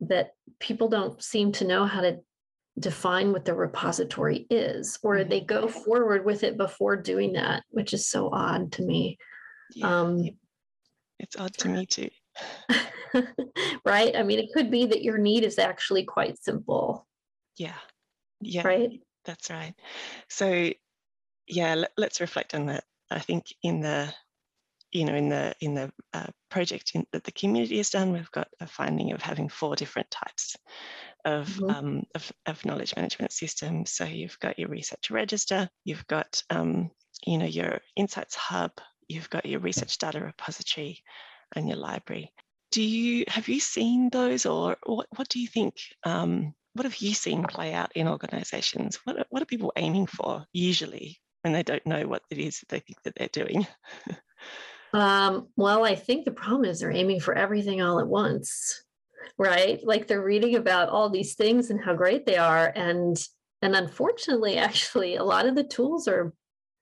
that 0.00 0.32
people 0.58 0.88
don't 0.88 1.22
seem 1.22 1.52
to 1.52 1.66
know 1.66 1.84
how 1.84 2.00
to 2.00 2.18
define 2.78 3.32
what 3.32 3.44
the 3.44 3.54
repository 3.54 4.46
is, 4.50 4.98
or 5.02 5.24
they 5.24 5.40
go 5.40 5.68
forward 5.68 6.24
with 6.24 6.44
it 6.44 6.56
before 6.56 6.96
doing 6.96 7.34
that, 7.34 7.62
which 7.70 7.92
is 7.92 8.06
so 8.06 8.30
odd 8.32 8.72
to 8.72 8.82
me. 8.82 9.18
Yeah, 9.74 10.00
um, 10.00 10.30
it's 11.18 11.36
odd 11.36 11.54
to 11.58 11.68
me 11.68 11.86
too. 11.86 12.08
right? 13.84 14.16
I 14.16 14.22
mean, 14.22 14.38
it 14.38 14.52
could 14.54 14.70
be 14.70 14.86
that 14.86 15.02
your 15.02 15.18
need 15.18 15.44
is 15.44 15.58
actually 15.58 16.04
quite 16.04 16.42
simple. 16.42 17.06
Yeah. 17.56 17.74
Yeah. 18.40 18.66
Right. 18.66 19.00
That's 19.24 19.50
right. 19.50 19.74
So, 20.28 20.70
yeah, 21.46 21.84
let, 21.96 22.12
us 22.12 22.20
reflect 22.20 22.54
on 22.54 22.66
that. 22.66 22.84
I 23.10 23.18
think 23.18 23.44
in 23.62 23.80
the, 23.80 24.12
you 24.92 25.04
know, 25.04 25.14
in 25.14 25.28
the 25.28 25.54
in 25.60 25.74
the 25.74 25.92
uh, 26.12 26.26
project 26.50 26.92
in, 26.94 27.06
that 27.12 27.24
the 27.24 27.32
community 27.32 27.76
has 27.76 27.90
done, 27.90 28.12
we've 28.12 28.30
got 28.32 28.48
a 28.60 28.66
finding 28.66 29.12
of 29.12 29.22
having 29.22 29.48
four 29.48 29.76
different 29.76 30.10
types 30.10 30.56
of, 31.24 31.48
mm-hmm. 31.48 31.70
um, 31.70 32.02
of, 32.14 32.32
of 32.46 32.64
knowledge 32.64 32.94
management 32.96 33.32
systems. 33.32 33.92
So 33.92 34.04
you've 34.04 34.38
got 34.40 34.58
your 34.58 34.68
research 34.68 35.10
register, 35.10 35.68
you've 35.84 36.06
got, 36.06 36.42
um, 36.50 36.90
you 37.26 37.38
know, 37.38 37.46
your 37.46 37.80
insights 37.96 38.34
hub, 38.34 38.72
you've 39.08 39.30
got 39.30 39.46
your 39.46 39.60
research 39.60 39.98
data 39.98 40.20
repository, 40.20 41.02
and 41.54 41.68
your 41.68 41.78
library. 41.78 42.32
Do 42.72 42.82
you 42.82 43.24
have 43.28 43.48
you 43.48 43.60
seen 43.60 44.10
those, 44.10 44.46
or 44.46 44.76
what? 44.84 45.06
What 45.16 45.28
do 45.28 45.40
you 45.40 45.48
think? 45.48 45.74
Um, 46.04 46.54
what 46.74 46.84
have 46.84 46.96
you 46.98 47.14
seen 47.14 47.42
play 47.44 47.74
out 47.74 47.90
in 47.96 48.06
organisations? 48.06 48.98
What 49.04 49.26
What 49.30 49.42
are 49.42 49.46
people 49.46 49.72
aiming 49.76 50.06
for 50.06 50.46
usually 50.52 51.20
when 51.42 51.52
they 51.52 51.64
don't 51.64 51.84
know 51.86 52.06
what 52.06 52.22
it 52.30 52.38
is 52.38 52.60
that 52.60 52.68
they 52.68 52.80
think 52.80 53.02
that 53.02 53.14
they're 53.16 53.44
doing? 53.44 53.66
um, 54.92 55.48
well, 55.56 55.84
I 55.84 55.94
think 55.94 56.24
the 56.24 56.32
problem 56.32 56.64
is 56.64 56.80
they're 56.80 56.90
aiming 56.90 57.20
for 57.20 57.34
everything 57.34 57.80
all 57.80 58.00
at 58.00 58.06
once, 58.06 58.82
right? 59.38 59.80
Like 59.84 60.06
they're 60.06 60.24
reading 60.24 60.56
about 60.56 60.88
all 60.88 61.10
these 61.10 61.34
things 61.34 61.70
and 61.70 61.82
how 61.82 61.94
great 61.94 62.26
they 62.26 62.36
are, 62.36 62.72
and 62.74 63.16
and 63.62 63.76
unfortunately, 63.76 64.56
actually, 64.58 65.16
a 65.16 65.24
lot 65.24 65.46
of 65.46 65.54
the 65.54 65.64
tools 65.64 66.08
are 66.08 66.32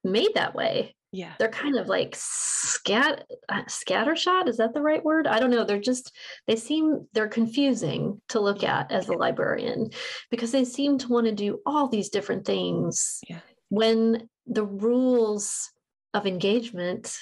made 0.04 0.34
that 0.34 0.54
way 0.54 0.94
yeah 1.12 1.32
they're 1.38 1.48
kind 1.48 1.76
of 1.76 1.88
like 1.88 2.14
scat 2.16 3.24
uh, 3.48 3.62
scattershot 3.62 4.46
is 4.46 4.58
that 4.58 4.74
the 4.74 4.82
right 4.82 5.04
word 5.04 5.26
i 5.26 5.38
don't 5.38 5.50
know 5.50 5.64
they're 5.64 5.80
just 5.80 6.14
they 6.46 6.56
seem 6.56 7.06
they're 7.12 7.28
confusing 7.28 8.20
to 8.28 8.40
look 8.40 8.62
at 8.62 8.90
as 8.92 9.08
a 9.08 9.12
librarian 9.12 9.88
because 10.30 10.52
they 10.52 10.64
seem 10.64 10.98
to 10.98 11.08
want 11.08 11.26
to 11.26 11.32
do 11.32 11.60
all 11.64 11.88
these 11.88 12.10
different 12.10 12.44
things 12.44 13.20
yeah. 13.28 13.38
when 13.70 14.28
the 14.46 14.64
rules 14.64 15.70
of 16.12 16.26
engagement 16.26 17.18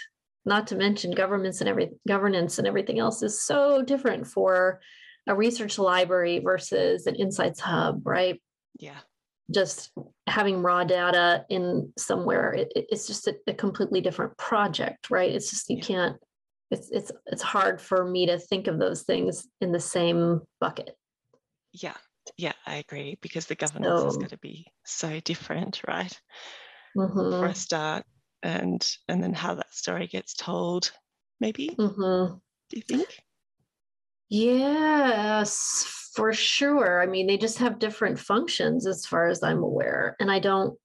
not 0.47 0.69
to 0.69 0.77
mention 0.77 1.11
governments 1.11 1.61
and 1.61 1.69
every 1.69 1.91
governance 2.07 2.59
and 2.59 2.67
everything 2.67 3.01
else 3.01 3.23
is 3.23 3.43
so 3.43 3.83
different 3.83 4.27
for 4.27 4.81
a 5.27 5.35
research 5.35 5.79
library 5.79 6.39
versus 6.39 7.07
an 7.07 7.17
insights 7.17 7.61
hub 7.61 8.07
right? 8.07 8.41
Yeah. 8.79 8.99
Just 9.53 9.91
having 10.27 10.63
raw 10.63 10.85
data 10.85 11.45
in 11.51 11.93
somewhere 11.99 12.53
it, 12.53 12.73
it's 12.75 13.07
just 13.09 13.27
a, 13.27 13.37
a, 13.49 13.55
completely 13.55 14.01
different 14.01 14.39
project 14.39 15.11
right? 15.11 15.35
It's 15.35 15.51
just 15.51 15.69
you 15.69 15.77
yeah. 15.79 15.83
can't 15.83 16.17
it's 16.71 16.91
it's 16.91 17.13
it's 17.27 17.43
hard 17.43 17.81
for 17.81 18.09
me 18.09 18.27
to 18.27 18.39
think 18.39 18.69
of 18.69 18.79
those 18.79 19.03
things 19.03 19.47
in 19.61 19.73
the 19.73 19.81
same 19.81 20.41
bucket. 20.61 20.97
Yeah. 21.73 21.97
Yeah 22.37 22.53
i 22.67 22.77
agree 22.77 23.19
because 23.21 23.47
the 23.47 23.55
governance 23.55 24.01
so, 24.01 24.09
is 24.09 24.17
going 24.17 24.31
to 24.31 24.39
be 24.39 24.67
so 24.85 25.21
different 25.21 25.83
right? 25.87 26.19
Mm-hmm. 26.97 27.41
for 27.41 27.47
a 27.47 27.55
start 27.55 28.05
and 28.47 28.97
and 29.09 29.23
then 29.23 29.35
how 29.35 29.55
that 29.55 29.75
story 29.75 30.07
gets 30.07 30.35
told 30.35 30.93
maybe 31.41 31.75
mm-hmm. 31.79 32.35
do 32.71 32.77
you 32.77 32.83
think 32.83 33.21
yes 34.29 35.97
for 36.17 36.33
sure. 36.33 37.03
I 37.03 37.07
mean, 37.07 37.27
they 37.27 37.37
just 37.37 37.59
have 37.59 37.79
different 37.79 38.19
functions 38.19 38.87
as 38.87 39.05
far 39.05 39.29
as 39.29 39.43
I'm 39.43 39.63
aware. 39.63 40.17
And 40.19 40.31
I 40.31 40.39
don't, 40.39 40.77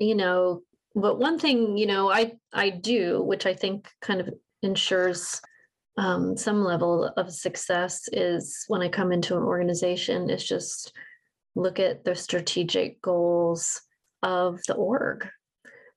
you 0.00 0.14
know, 0.14 0.62
but 0.94 1.18
one 1.18 1.38
thing, 1.38 1.76
you 1.76 1.86
know, 1.86 2.10
I 2.10 2.32
I 2.54 2.70
do, 2.70 3.22
which 3.22 3.44
I 3.44 3.52
think 3.54 3.88
kind 4.00 4.20
of 4.20 4.30
ensures 4.62 5.40
um, 5.98 6.36
some 6.36 6.64
level 6.64 7.04
of 7.16 7.32
success 7.32 8.08
is 8.12 8.64
when 8.68 8.80
I 8.80 8.88
come 8.88 9.12
into 9.12 9.36
an 9.36 9.42
organization, 9.42 10.30
is 10.30 10.42
just 10.42 10.92
look 11.54 11.78
at 11.78 12.04
the 12.04 12.14
strategic 12.14 13.02
goals 13.02 13.82
of 14.22 14.60
the 14.66 14.74
org 14.74 15.28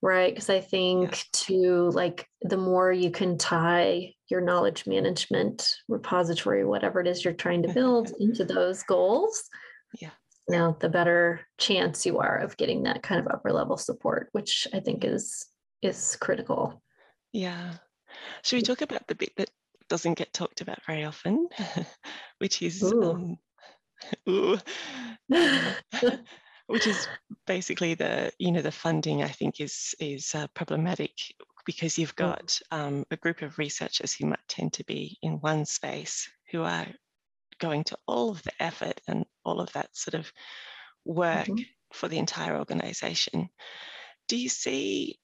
right? 0.01 0.33
Because 0.33 0.49
i 0.49 0.59
think 0.59 1.11
yeah. 1.11 1.23
to 1.33 1.89
like 1.91 2.27
the 2.41 2.57
more 2.57 2.91
you 2.91 3.11
can 3.11 3.37
tie 3.37 4.13
your 4.29 4.41
knowledge 4.41 4.87
management 4.87 5.75
repository 5.87 6.65
whatever 6.65 7.01
it 7.01 7.07
is 7.07 7.23
you're 7.23 7.33
trying 7.33 7.63
to 7.63 7.73
build 7.73 8.11
into 8.19 8.45
those 8.45 8.83
goals 8.83 9.43
yeah. 9.99 10.09
you 10.47 10.57
know 10.57 10.75
the 10.79 10.89
better 10.89 11.41
chance 11.59 12.05
you 12.05 12.19
are 12.19 12.37
of 12.37 12.57
getting 12.57 12.83
that 12.83 13.03
kind 13.03 13.19
of 13.19 13.27
upper 13.31 13.51
level 13.51 13.77
support 13.77 14.29
which 14.31 14.67
i 14.73 14.79
think 14.79 15.03
is 15.03 15.47
is 15.81 16.15
critical. 16.19 16.81
Yeah. 17.33 17.73
Should 18.43 18.57
we 18.57 18.61
talk 18.61 18.81
about 18.81 19.07
the 19.07 19.15
bit 19.15 19.33
that 19.37 19.49
doesn't 19.89 20.17
get 20.17 20.33
talked 20.33 20.61
about 20.61 20.85
very 20.85 21.03
often 21.03 21.49
which 22.37 22.61
is 22.61 22.81
ooh. 22.81 23.11
Um, 23.11 23.37
ooh, 24.29 24.57
which 26.71 26.87
is 26.87 27.07
basically 27.45 27.93
the 27.93 28.31
you 28.39 28.51
know 28.51 28.61
the 28.61 28.71
funding 28.71 29.23
I 29.23 29.27
think 29.27 29.59
is 29.59 29.93
is 29.99 30.33
uh, 30.33 30.47
problematic 30.53 31.11
because 31.65 31.97
you've 31.97 32.15
mm. 32.15 32.27
got 32.27 32.59
um, 32.71 33.05
a 33.11 33.17
group 33.17 33.41
of 33.41 33.57
researchers 33.57 34.13
who 34.13 34.25
might 34.27 34.47
tend 34.47 34.73
to 34.73 34.85
be 34.85 35.17
in 35.21 35.33
one 35.33 35.65
space 35.65 36.29
who 36.51 36.63
are 36.63 36.87
going 37.59 37.83
to 37.85 37.97
all 38.07 38.31
of 38.31 38.41
the 38.43 38.51
effort 38.59 38.99
and 39.07 39.25
all 39.45 39.59
of 39.61 39.71
that 39.73 39.95
sort 39.95 40.15
of 40.15 40.31
work 41.05 41.45
mm-hmm. 41.45 41.61
for 41.93 42.07
the 42.07 42.17
entire 42.17 42.57
organization. 42.57 43.49
Do 44.27 44.37
you 44.37 44.49
see, 44.49 45.19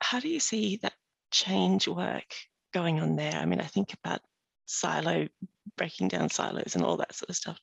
how 0.00 0.20
do 0.20 0.28
you 0.28 0.40
see 0.40 0.78
that 0.82 0.92
change 1.30 1.88
work 1.88 2.34
going 2.74 3.00
on 3.00 3.16
there? 3.16 3.34
I 3.34 3.46
mean, 3.46 3.60
I 3.60 3.66
think 3.66 3.94
about 3.94 4.20
silo, 4.66 5.28
breaking 5.76 6.08
down 6.08 6.28
silos 6.28 6.74
and 6.74 6.84
all 6.84 6.98
that 6.98 7.14
sort 7.14 7.30
of 7.30 7.36
stuff. 7.36 7.58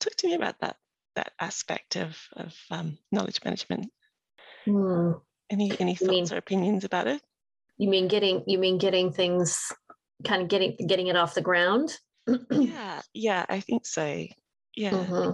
Talk 0.00 0.14
to 0.16 0.26
me 0.28 0.34
about 0.34 0.58
that 0.60 0.76
that 1.16 1.32
aspect 1.40 1.96
of, 1.96 2.16
of 2.36 2.54
um, 2.70 2.98
knowledge 3.12 3.40
management. 3.44 3.90
Hmm. 4.64 5.12
Any 5.50 5.72
any 5.78 5.94
thoughts 5.94 6.10
mean, 6.10 6.32
or 6.32 6.36
opinions 6.36 6.84
about 6.84 7.06
it? 7.06 7.22
You 7.76 7.88
mean 7.88 8.08
getting 8.08 8.44
you 8.46 8.58
mean 8.58 8.78
getting 8.78 9.12
things 9.12 9.70
kind 10.24 10.42
of 10.42 10.48
getting 10.48 10.76
getting 10.86 11.08
it 11.08 11.16
off 11.16 11.34
the 11.34 11.42
ground? 11.42 11.98
yeah, 12.50 13.02
yeah, 13.12 13.44
I 13.48 13.60
think 13.60 13.86
so. 13.86 14.26
Yeah. 14.74 14.90
Mm-hmm. 14.90 15.32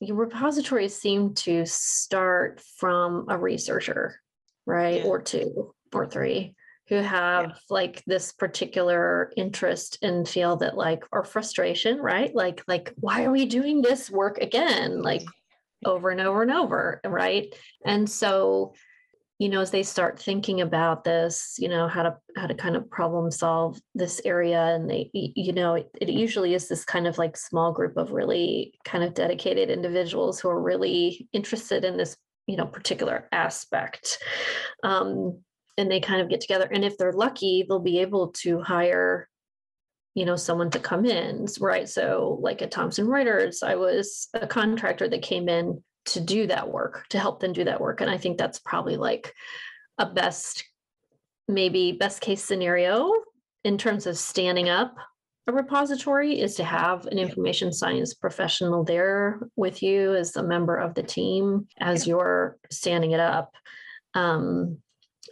Your 0.00 0.16
repositories 0.16 0.94
seem 0.94 1.34
to 1.34 1.64
start 1.66 2.60
from 2.76 3.26
a 3.28 3.38
researcher, 3.38 4.20
right? 4.66 5.02
Yeah. 5.02 5.08
Or 5.08 5.20
two 5.22 5.74
or 5.92 6.06
three 6.06 6.54
who 6.88 6.96
have 6.96 7.46
yeah. 7.46 7.54
like 7.70 8.02
this 8.06 8.32
particular 8.32 9.32
interest 9.36 9.98
and 10.02 10.28
feel 10.28 10.56
that 10.56 10.76
like 10.76 11.04
or 11.12 11.24
frustration 11.24 11.98
right? 11.98 12.34
Like 12.34 12.62
like 12.66 12.92
why 12.96 13.24
are 13.24 13.30
we 13.30 13.46
doing 13.46 13.82
this 13.82 14.10
work 14.10 14.38
again? 14.38 15.02
Like 15.02 15.22
over 15.84 16.10
and 16.10 16.20
over 16.20 16.42
and 16.42 16.50
over 16.50 17.00
right? 17.04 17.54
And 17.84 18.08
so 18.08 18.74
you 19.38 19.48
know 19.48 19.60
as 19.60 19.70
they 19.70 19.84
start 19.84 20.18
thinking 20.18 20.62
about 20.62 21.04
this 21.04 21.54
you 21.60 21.68
know 21.68 21.86
how 21.86 22.02
to 22.02 22.16
how 22.36 22.48
to 22.48 22.54
kind 22.54 22.74
of 22.74 22.90
problem 22.90 23.30
solve 23.30 23.80
this 23.94 24.20
area 24.24 24.74
and 24.74 24.90
they 24.90 25.10
you 25.12 25.52
know 25.52 25.74
it, 25.74 25.88
it 26.00 26.08
usually 26.08 26.54
is 26.54 26.66
this 26.66 26.84
kind 26.84 27.06
of 27.06 27.18
like 27.18 27.36
small 27.36 27.70
group 27.70 27.96
of 27.96 28.10
really 28.10 28.74
kind 28.84 29.04
of 29.04 29.14
dedicated 29.14 29.70
individuals 29.70 30.40
who 30.40 30.48
are 30.48 30.60
really 30.60 31.28
interested 31.32 31.84
in 31.84 31.96
this 31.96 32.16
you 32.48 32.56
know 32.56 32.66
particular 32.66 33.28
aspect. 33.30 34.18
Um, 34.82 35.44
and 35.78 35.90
they 35.90 36.00
kind 36.00 36.20
of 36.20 36.28
get 36.28 36.40
together. 36.40 36.68
And 36.70 36.84
if 36.84 36.98
they're 36.98 37.12
lucky 37.12 37.64
they'll 37.66 37.78
be 37.78 38.00
able 38.00 38.28
to 38.42 38.60
hire 38.60 39.28
you 40.14 40.24
know 40.24 40.36
someone 40.36 40.70
to 40.70 40.80
come 40.80 41.06
in 41.06 41.46
right? 41.60 41.88
So 41.88 42.38
like 42.40 42.60
at 42.62 42.70
thomson 42.70 43.06
reuters 43.06 43.62
i 43.62 43.76
was 43.76 44.28
a 44.34 44.46
contractor 44.46 45.08
that 45.08 45.22
came 45.22 45.48
in 45.48 45.82
to 46.06 46.20
do 46.20 46.46
that 46.46 46.68
work 46.68 47.06
to 47.10 47.18
help 47.18 47.40
them 47.40 47.52
do 47.52 47.64
that 47.64 47.80
work. 47.80 48.00
And 48.00 48.10
i 48.10 48.18
think 48.18 48.36
that's 48.38 48.58
probably 48.58 48.96
like 48.96 49.32
a 49.98 50.06
best 50.06 50.64
maybe 51.46 51.92
best 51.92 52.20
case 52.20 52.42
scenario 52.42 53.12
in 53.64 53.78
terms 53.78 54.06
of 54.06 54.18
standing 54.18 54.68
up 54.68 54.94
a 55.48 55.52
repository 55.52 56.38
is 56.38 56.56
to 56.56 56.64
have 56.64 57.06
an 57.06 57.18
information 57.18 57.72
science 57.72 58.12
professional 58.12 58.84
there 58.84 59.40
with 59.56 59.82
you 59.82 60.14
as 60.14 60.36
a 60.36 60.42
member 60.42 60.76
of 60.76 60.92
the 60.92 61.02
team 61.02 61.66
as 61.80 62.06
you're 62.06 62.58
standing 62.70 63.12
it 63.12 63.20
up. 63.20 63.54
Um, 64.12 64.78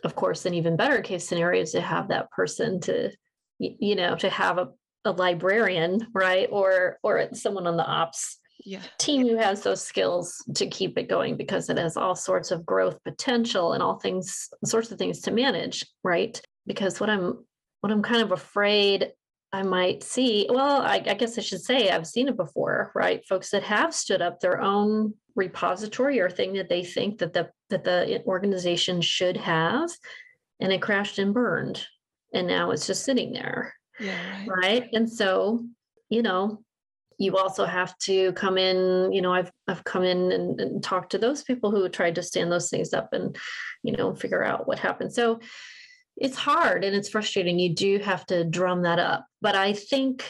of 0.05 0.15
course, 0.15 0.47
an 0.47 0.55
even 0.55 0.77
better 0.77 1.01
case 1.01 1.29
scenario 1.29 1.63
is 1.63 1.73
to 1.73 1.81
have 1.81 2.09
that 2.09 2.31
person 2.31 2.81
to, 2.81 3.11
you 3.59 3.97
know, 3.97 4.17
to 4.17 4.29
have 4.29 4.59
a, 4.59 4.69
a 5.05 5.13
librarian, 5.13 6.07
right? 6.15 6.49
Or 6.51 6.99
or 7.03 7.29
someone 7.33 7.67
on 7.67 7.77
the 7.77 7.87
ops 7.87 8.39
yeah. 8.65 8.81
team 8.99 9.27
who 9.27 9.37
has 9.37 9.63
those 9.63 9.83
skills 9.83 10.43
to 10.55 10.67
keep 10.67 10.99
it 10.99 11.09
going 11.09 11.37
because 11.37 11.69
it 11.69 11.79
has 11.79 11.97
all 11.97 12.15
sorts 12.15 12.51
of 12.51 12.67
growth 12.67 12.99
potential 13.05 13.73
and 13.73 13.83
all 13.83 13.99
things 13.99 14.49
sorts 14.65 14.91
of 14.91 14.99
things 14.99 15.21
to 15.23 15.31
manage, 15.31 15.85
right? 16.03 16.41
Because 16.67 17.01
what 17.01 17.11
I'm 17.11 17.45
what 17.81 17.93
I'm 17.93 18.03
kind 18.03 18.23
of 18.23 18.33
afraid 18.33 19.13
I 19.57 19.63
might 19.63 20.03
see, 20.03 20.47
well, 20.51 20.83
I, 20.83 20.97
I, 20.97 21.15
guess 21.15 21.39
I 21.39 21.41
should 21.41 21.63
say 21.63 21.89
I've 21.89 22.07
seen 22.07 22.29
it 22.29 22.37
before, 22.37 22.93
right? 22.95 23.25
Folks 23.27 23.51
that 23.51 23.63
have 23.63 23.95
stood 23.95 24.21
up 24.21 24.39
their 24.39 24.61
own 24.61 25.15
repository 25.35 26.21
or 26.21 26.29
thing 26.29 26.53
that 26.55 26.69
they 26.69 26.85
think 26.85 27.19
that 27.19 27.33
the 27.33 27.49
that 27.71 27.83
the 27.83 28.23
organization 28.27 29.01
should 29.01 29.39
have, 29.39 29.89
and 30.61 30.73
it 30.75 30.83
crashed 30.83 31.19
and 31.19 31.33
burned, 31.33 31.87
and 32.35 32.47
now 32.47 32.71
it's 32.71 32.87
just 32.87 33.05
sitting 33.05 33.33
there, 33.33 33.73
yeah, 33.99 34.45
right. 34.47 34.49
right? 34.49 34.89
And 34.93 35.11
so, 35.11 35.65
you 36.11 36.23
know, 36.23 36.63
you 37.19 37.39
also 37.39 37.65
have 37.65 37.97
to 38.01 38.33
come 38.33 38.59
in. 38.59 39.11
You 39.11 39.23
know, 39.23 39.33
I've 39.33 39.51
I've 39.67 39.85
come 39.85 40.03
in 40.03 40.33
and, 40.33 40.61
and 40.61 40.83
talked 40.83 41.13
to 41.13 41.19
those 41.19 41.43
people 41.45 41.71
who 41.71 41.89
tried 41.89 42.17
to 42.17 42.23
stand 42.23 42.53
those 42.53 42.69
things 42.69 42.93
up 42.93 43.15
and, 43.15 43.35
you 43.83 43.97
know, 43.97 44.15
figure 44.15 44.45
out 44.45 44.69
what 44.69 44.79
happened. 44.79 45.15
So 45.15 45.41
it's 46.17 46.37
hard 46.37 46.85
and 46.85 46.97
it's 46.97 47.09
frustrating. 47.09 47.59
You 47.59 47.75
do 47.75 47.99
have 47.99 48.27
to 48.27 48.45
drum 48.45 48.83
that 48.83 48.99
up. 48.99 49.27
But 49.41 49.55
I 49.55 49.73
think 49.73 50.25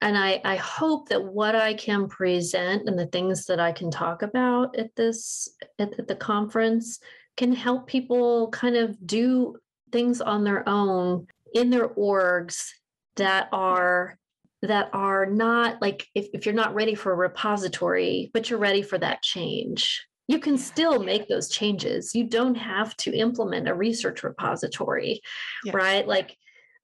and 0.00 0.18
I, 0.18 0.38
I 0.44 0.56
hope 0.56 1.08
that 1.08 1.24
what 1.24 1.56
I 1.56 1.72
can 1.72 2.08
present 2.08 2.86
and 2.86 2.98
the 2.98 3.06
things 3.06 3.46
that 3.46 3.58
I 3.58 3.72
can 3.72 3.90
talk 3.90 4.20
about 4.20 4.76
at 4.76 4.94
this 4.96 5.48
at, 5.78 5.98
at 5.98 6.06
the 6.06 6.14
conference 6.14 6.98
can 7.38 7.54
help 7.54 7.86
people 7.86 8.50
kind 8.50 8.76
of 8.76 8.94
do 9.06 9.56
things 9.92 10.20
on 10.20 10.44
their 10.44 10.68
own 10.68 11.26
in 11.54 11.70
their 11.70 11.88
orgs 11.88 12.68
that 13.16 13.48
are 13.50 14.18
that 14.60 14.90
are 14.92 15.24
not 15.24 15.80
like 15.80 16.06
if, 16.14 16.26
if 16.34 16.44
you're 16.44 16.54
not 16.54 16.74
ready 16.74 16.94
for 16.94 17.12
a 17.12 17.16
repository 17.16 18.30
but 18.34 18.50
you're 18.50 18.58
ready 18.58 18.82
for 18.82 18.98
that 18.98 19.22
change 19.22 20.04
you 20.26 20.38
can 20.38 20.56
still 20.56 21.02
make 21.02 21.28
those 21.28 21.48
changes. 21.48 22.14
You 22.14 22.24
don't 22.24 22.54
have 22.54 22.96
to 22.98 23.14
implement 23.14 23.68
a 23.68 23.74
research 23.74 24.22
repository, 24.22 25.20
yeah. 25.64 25.72
right? 25.74 26.06
Like 26.06 26.36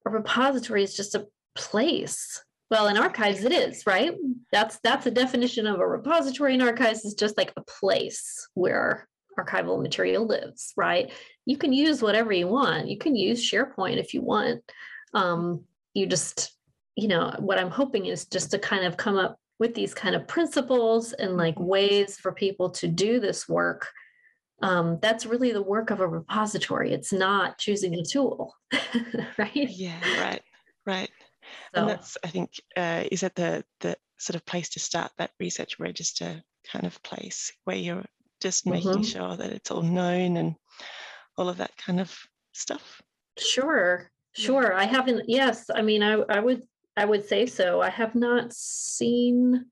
a 0.05 0.09
repository 0.09 0.83
is 0.83 0.95
just 0.95 1.15
a 1.15 1.27
place. 1.55 2.43
Well, 2.69 2.87
in 2.87 2.97
archives 2.97 3.43
it 3.43 3.51
is, 3.51 3.85
right? 3.85 4.13
That's 4.51 4.79
that's 4.83 5.05
a 5.05 5.11
definition 5.11 5.67
of 5.67 5.79
a 5.79 5.87
repository 5.87 6.53
in 6.53 6.61
archives 6.61 7.03
is 7.03 7.15
just 7.15 7.37
like 7.37 7.51
a 7.57 7.63
place 7.63 8.47
where 8.53 9.07
archival 9.37 9.81
material 9.81 10.25
lives, 10.25 10.73
right? 10.77 11.11
You 11.45 11.57
can 11.57 11.73
use 11.73 12.01
whatever 12.01 12.31
you 12.31 12.47
want. 12.47 12.87
You 12.87 12.97
can 12.97 13.15
use 13.15 13.49
SharePoint 13.49 13.97
if 13.97 14.13
you 14.13 14.21
want. 14.21 14.61
Um, 15.13 15.65
you 15.93 16.05
just, 16.05 16.53
you 16.95 17.07
know, 17.07 17.33
what 17.39 17.57
I'm 17.57 17.71
hoping 17.71 18.05
is 18.05 18.25
just 18.25 18.51
to 18.51 18.59
kind 18.59 18.85
of 18.85 18.97
come 18.97 19.17
up 19.17 19.37
with 19.61 19.75
these 19.75 19.93
kind 19.93 20.15
of 20.15 20.27
principles 20.27 21.13
and 21.13 21.37
like 21.37 21.53
mm-hmm. 21.53 21.67
ways 21.67 22.17
for 22.17 22.31
people 22.31 22.67
to 22.67 22.87
do 22.87 23.19
this 23.19 23.47
work 23.47 23.87
um, 24.63 24.97
that's 25.03 25.27
really 25.27 25.51
the 25.51 25.61
work 25.61 25.91
of 25.91 25.99
a 25.99 26.07
repository 26.07 26.91
it's 26.91 27.13
not 27.13 27.59
choosing 27.59 27.93
a 27.93 28.03
tool 28.03 28.55
right 29.37 29.69
yeah 29.69 29.99
right 30.19 30.41
right 30.87 31.11
so, 31.75 31.81
and 31.81 31.89
that's 31.89 32.17
i 32.23 32.27
think 32.27 32.49
uh, 32.75 33.03
is 33.11 33.21
that 33.21 33.35
the 33.35 33.63
the 33.81 33.95
sort 34.17 34.35
of 34.35 34.43
place 34.47 34.67
to 34.67 34.79
start 34.79 35.11
that 35.19 35.29
research 35.39 35.79
register 35.79 36.41
kind 36.71 36.87
of 36.87 37.01
place 37.03 37.51
where 37.65 37.77
you're 37.77 38.05
just 38.41 38.65
making 38.65 38.91
mm-hmm. 38.91 39.03
sure 39.03 39.37
that 39.37 39.51
it's 39.51 39.69
all 39.69 39.83
known 39.83 40.37
and 40.37 40.55
all 41.37 41.49
of 41.49 41.57
that 41.57 41.77
kind 41.77 41.99
of 41.99 42.17
stuff 42.51 42.99
sure 43.37 44.09
sure 44.33 44.71
yeah. 44.71 44.79
i 44.79 44.85
haven't 44.85 45.23
yes 45.27 45.69
i 45.75 45.83
mean 45.83 46.01
i 46.01 46.13
i 46.29 46.39
would 46.39 46.63
I 46.97 47.05
would 47.05 47.27
say 47.27 47.45
so. 47.45 47.81
I 47.81 47.89
have 47.89 48.15
not 48.15 48.53
seen 48.53 49.65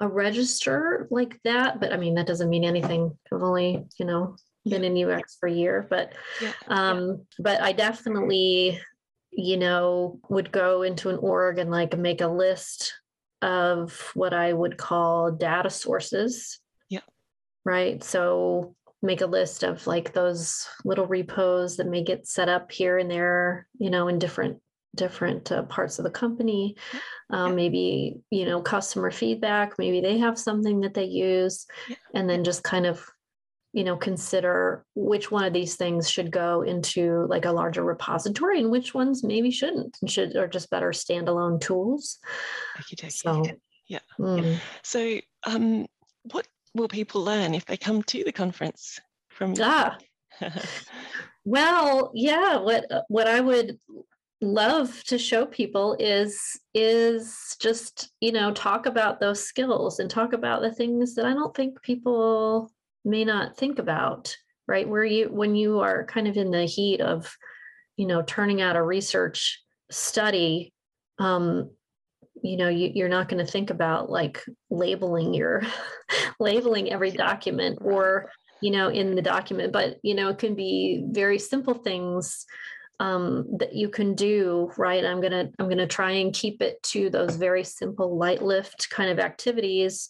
a 0.00 0.08
register 0.08 1.06
like 1.10 1.40
that, 1.44 1.80
but 1.80 1.92
I 1.92 1.96
mean 1.96 2.14
that 2.14 2.26
doesn't 2.26 2.50
mean 2.50 2.64
anything. 2.64 3.16
I've 3.32 3.42
only, 3.42 3.84
you 3.98 4.04
know, 4.04 4.36
been 4.64 4.84
in 4.84 5.10
UX 5.10 5.36
for 5.38 5.48
a 5.48 5.52
year, 5.52 5.86
but 5.88 6.12
yeah. 6.40 6.52
um, 6.68 7.08
yeah. 7.08 7.14
but 7.38 7.62
I 7.62 7.72
definitely, 7.72 8.80
you 9.30 9.56
know, 9.56 10.20
would 10.28 10.52
go 10.52 10.82
into 10.82 11.08
an 11.08 11.18
org 11.18 11.58
and 11.58 11.70
like 11.70 11.96
make 11.96 12.20
a 12.20 12.28
list 12.28 12.94
of 13.40 14.10
what 14.14 14.32
I 14.32 14.52
would 14.52 14.76
call 14.76 15.32
data 15.32 15.70
sources. 15.70 16.60
Yeah. 16.88 17.00
Right. 17.64 18.02
So 18.02 18.76
make 19.02 19.20
a 19.20 19.26
list 19.26 19.64
of 19.64 19.86
like 19.86 20.12
those 20.12 20.68
little 20.84 21.06
repos 21.06 21.76
that 21.76 21.88
may 21.88 22.04
get 22.04 22.26
set 22.26 22.48
up 22.48 22.70
here 22.70 22.98
and 22.98 23.10
there, 23.10 23.66
you 23.78 23.90
know, 23.90 24.08
in 24.08 24.18
different 24.18 24.58
different 24.94 25.50
uh, 25.50 25.62
parts 25.64 25.98
of 25.98 26.04
the 26.04 26.10
company 26.10 26.76
um, 27.30 27.50
yeah. 27.50 27.54
maybe 27.54 28.16
you 28.30 28.44
know 28.44 28.60
customer 28.60 29.10
feedback 29.10 29.72
maybe 29.78 30.00
they 30.00 30.18
have 30.18 30.38
something 30.38 30.80
that 30.80 30.94
they 30.94 31.04
use 31.04 31.66
yeah. 31.88 31.96
and 32.14 32.28
then 32.28 32.44
just 32.44 32.62
kind 32.62 32.86
of 32.86 33.04
you 33.72 33.84
know 33.84 33.96
consider 33.96 34.84
which 34.94 35.30
one 35.30 35.44
of 35.44 35.52
these 35.52 35.76
things 35.76 36.10
should 36.10 36.30
go 36.30 36.62
into 36.62 37.26
like 37.28 37.46
a 37.46 37.52
larger 37.52 37.82
repository 37.82 38.60
and 38.60 38.70
which 38.70 38.94
ones 38.94 39.24
maybe 39.24 39.50
shouldn't 39.50 39.96
and 40.00 40.10
should 40.10 40.36
are 40.36 40.48
just 40.48 40.70
better 40.70 40.90
standalone 40.90 41.60
tools 41.60 42.18
so 43.08 43.42
yeah 43.88 43.98
mm. 44.18 44.58
so 44.82 45.18
um 45.46 45.86
what 46.32 46.46
will 46.74 46.88
people 46.88 47.22
learn 47.22 47.54
if 47.54 47.64
they 47.64 47.76
come 47.76 48.02
to 48.02 48.22
the 48.24 48.32
conference 48.32 49.00
from 49.30 49.54
ah. 49.60 49.96
well 51.44 52.10
yeah 52.14 52.58
what 52.58 52.84
what 53.08 53.26
i 53.26 53.40
would 53.40 53.78
love 54.42 55.02
to 55.04 55.16
show 55.16 55.46
people 55.46 55.96
is 56.00 56.60
is 56.74 57.56
just 57.60 58.10
you 58.20 58.32
know 58.32 58.52
talk 58.52 58.86
about 58.86 59.20
those 59.20 59.44
skills 59.44 60.00
and 60.00 60.10
talk 60.10 60.32
about 60.32 60.62
the 60.62 60.72
things 60.72 61.14
that 61.14 61.24
i 61.24 61.32
don't 61.32 61.54
think 61.54 61.80
people 61.82 62.70
may 63.04 63.24
not 63.24 63.56
think 63.56 63.78
about 63.78 64.36
right? 64.66 64.88
Where 64.88 65.04
you 65.04 65.28
when 65.28 65.54
you 65.54 65.80
are 65.80 66.06
kind 66.06 66.28
of 66.28 66.36
in 66.36 66.50
the 66.50 66.64
heat 66.64 67.00
of 67.00 67.36
you 67.96 68.06
know 68.06 68.22
turning 68.22 68.62
out 68.62 68.76
a 68.76 68.82
research 68.82 69.60
study 69.90 70.72
um 71.18 71.70
you 72.42 72.56
know 72.56 72.68
you, 72.68 72.90
you're 72.94 73.08
not 73.08 73.28
going 73.28 73.44
to 73.44 73.50
think 73.52 73.68
about 73.68 74.10
like 74.10 74.42
labeling 74.70 75.34
your 75.34 75.62
labeling 76.40 76.90
every 76.90 77.10
document 77.10 77.78
or 77.82 78.30
you 78.62 78.70
know 78.70 78.88
in 78.88 79.14
the 79.14 79.20
document 79.20 79.72
but 79.72 79.98
you 80.02 80.14
know 80.14 80.28
it 80.28 80.38
can 80.38 80.54
be 80.54 81.04
very 81.10 81.38
simple 81.38 81.74
things 81.74 82.46
um, 83.00 83.46
that 83.58 83.74
you 83.74 83.88
can 83.88 84.14
do 84.14 84.70
right? 84.76 85.04
I'm 85.04 85.20
gonna 85.20 85.50
i'm 85.58 85.68
gonna 85.68 85.86
try 85.86 86.12
and 86.12 86.32
keep 86.32 86.62
it 86.62 86.82
to 86.84 87.10
those 87.10 87.36
very 87.36 87.64
simple 87.64 88.16
light 88.16 88.42
lift 88.42 88.90
kind 88.90 89.10
of 89.10 89.18
activities. 89.18 90.08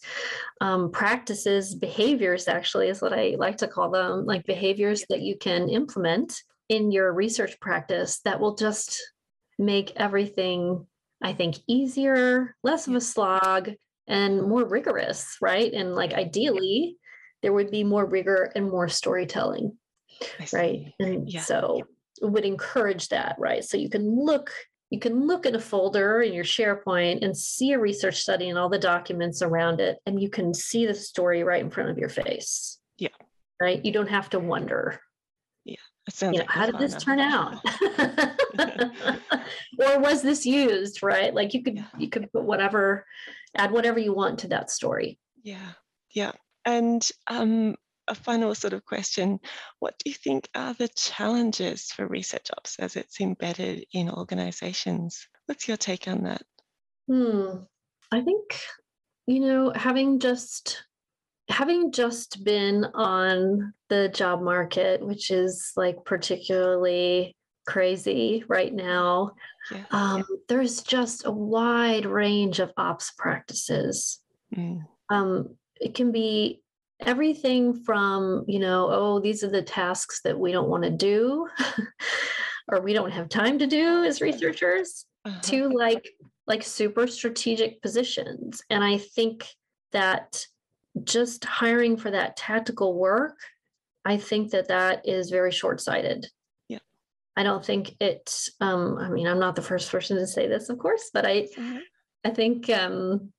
Um, 0.61 0.91
practices 0.91 1.75
behaviors 1.75 2.47
actually 2.47 2.89
is 2.89 3.01
what 3.01 3.13
i 3.13 3.35
like 3.37 3.57
to 3.57 3.67
call 3.67 3.89
them 3.89 4.25
like 4.25 4.45
behaviors 4.45 5.03
that 5.09 5.21
you 5.21 5.37
can 5.37 5.69
implement 5.69 6.41
in 6.69 6.91
your 6.91 7.11
research 7.11 7.59
practice 7.59 8.19
that 8.23 8.39
will 8.39 8.55
just 8.55 9.01
make 9.59 9.91
everything 9.97 10.85
i 11.21 11.33
think 11.33 11.57
easier 11.67 12.55
less 12.63 12.87
of 12.87 12.95
a 12.95 13.01
slog 13.01 13.71
and 14.07 14.41
more 14.43 14.65
rigorous 14.65 15.37
right? 15.41 15.73
And 15.73 15.95
like 15.95 16.13
ideally 16.13 16.97
there 17.41 17.53
would 17.53 17.71
be 17.71 17.83
more 17.83 18.05
rigor 18.05 18.51
and 18.55 18.69
more 18.69 18.87
storytelling 18.87 19.77
right? 20.53 20.93
And 20.99 21.29
yeah. 21.29 21.41
so 21.41 21.81
would 22.27 22.45
encourage 22.45 23.09
that 23.09 23.35
right? 23.37 23.63
So 23.63 23.77
you 23.77 23.89
can 23.89 24.07
look 24.25 24.51
you 24.89 24.99
can 24.99 25.25
look 25.25 25.47
in 25.47 25.55
a 25.55 25.59
folder 25.59 26.21
in 26.21 26.33
your 26.33 26.43
sharepoint 26.43 27.23
and 27.23 27.35
see 27.35 27.71
a 27.71 27.79
research 27.79 28.17
study 28.17 28.49
and 28.49 28.59
all 28.59 28.69
the 28.69 28.77
documents 28.77 29.41
around 29.41 29.79
it 29.81 29.97
and 30.05 30.21
you 30.21 30.29
can 30.29 30.53
see 30.53 30.85
the 30.85 30.93
story 30.93 31.43
right 31.43 31.63
in 31.63 31.71
front 31.71 31.89
of 31.89 31.97
your 31.97 32.09
face. 32.09 32.79
Yeah. 32.97 33.09
Right? 33.59 33.83
You 33.83 33.91
don't 33.91 34.09
have 34.09 34.29
to 34.31 34.39
wonder. 34.39 34.99
Yeah 35.65 35.75
you 36.21 36.31
know, 36.31 36.37
like 36.39 36.49
how 36.49 36.65
did 36.65 36.77
this 36.79 37.01
turn 37.01 37.19
out? 37.19 37.63
or 39.79 39.99
was 39.99 40.21
this 40.21 40.45
used 40.45 41.01
right? 41.01 41.33
Like 41.33 41.53
you 41.53 41.63
could 41.63 41.77
yeah. 41.77 41.85
you 41.97 42.09
could 42.09 42.31
put 42.31 42.43
whatever 42.43 43.05
add 43.55 43.71
whatever 43.71 43.99
you 43.99 44.13
want 44.13 44.39
to 44.39 44.49
that 44.49 44.69
story. 44.69 45.17
Yeah 45.43 45.73
yeah. 46.13 46.31
And 46.65 47.07
um, 47.27 47.75
a 48.07 48.15
final 48.15 48.53
sort 48.55 48.73
of 48.73 48.85
question 48.85 49.39
What 49.79 49.95
do 49.99 50.09
you 50.09 50.15
think 50.15 50.49
are 50.55 50.73
the 50.73 50.89
challenges 50.89 51.91
for 51.91 52.07
research 52.07 52.47
ops 52.55 52.77
as 52.79 52.95
it's 52.95 53.21
embedded 53.21 53.85
in 53.93 54.09
organizations? 54.09 55.27
What's 55.45 55.67
your 55.67 55.77
take 55.77 56.07
on 56.07 56.23
that? 56.23 56.43
Hmm. 57.07 57.63
I 58.11 58.21
think, 58.21 58.59
you 59.25 59.39
know, 59.39 59.71
having 59.75 60.19
just 60.19 60.83
having 61.49 61.91
just 61.91 62.43
been 62.43 62.85
on 62.93 63.73
the 63.89 64.09
job 64.09 64.41
market, 64.41 65.05
which 65.05 65.29
is 65.29 65.71
like 65.75 66.05
particularly 66.05 67.35
crazy 67.65 68.43
right 68.47 68.73
now, 68.73 69.31
yeah, 69.71 69.83
um, 69.91 70.17
yeah. 70.17 70.37
there's 70.49 70.81
just 70.81 71.25
a 71.25 71.31
wide 71.31 72.05
range 72.05 72.59
of 72.59 72.71
ops 72.77 73.11
practices. 73.17 74.19
Mm. 74.55 74.85
Um, 75.09 75.55
it 75.79 75.95
can 75.95 76.11
be 76.11 76.61
everything 77.05 77.73
from 77.73 78.43
you 78.47 78.59
know 78.59 78.87
oh 78.91 79.19
these 79.19 79.43
are 79.43 79.49
the 79.49 79.61
tasks 79.61 80.21
that 80.23 80.37
we 80.37 80.51
don't 80.51 80.69
want 80.69 80.83
to 80.83 80.89
do 80.89 81.47
or 82.71 82.81
we 82.81 82.93
don't 82.93 83.11
have 83.11 83.29
time 83.29 83.59
to 83.59 83.67
do 83.67 84.03
as 84.03 84.21
researchers 84.21 85.05
uh-huh. 85.25 85.39
to 85.41 85.69
like 85.69 86.09
like 86.47 86.63
super 86.63 87.07
strategic 87.07 87.81
positions 87.81 88.61
and 88.69 88.83
i 88.83 88.97
think 88.97 89.47
that 89.91 90.45
just 91.03 91.43
hiring 91.45 91.97
for 91.97 92.11
that 92.11 92.37
tactical 92.37 92.97
work 92.97 93.37
i 94.05 94.17
think 94.17 94.51
that 94.51 94.67
that 94.67 95.07
is 95.07 95.29
very 95.29 95.51
short-sighted 95.51 96.25
yeah 96.69 96.79
i 97.35 97.43
don't 97.43 97.65
think 97.65 97.95
it 97.99 98.49
um 98.61 98.97
i 98.97 99.09
mean 99.09 99.27
i'm 99.27 99.39
not 99.39 99.55
the 99.55 99.61
first 99.61 99.91
person 99.91 100.17
to 100.17 100.27
say 100.27 100.47
this 100.47 100.69
of 100.69 100.77
course 100.77 101.09
but 101.13 101.25
i 101.25 101.41
mm-hmm. 101.41 101.77
i 102.23 102.29
think 102.29 102.69
um 102.69 103.31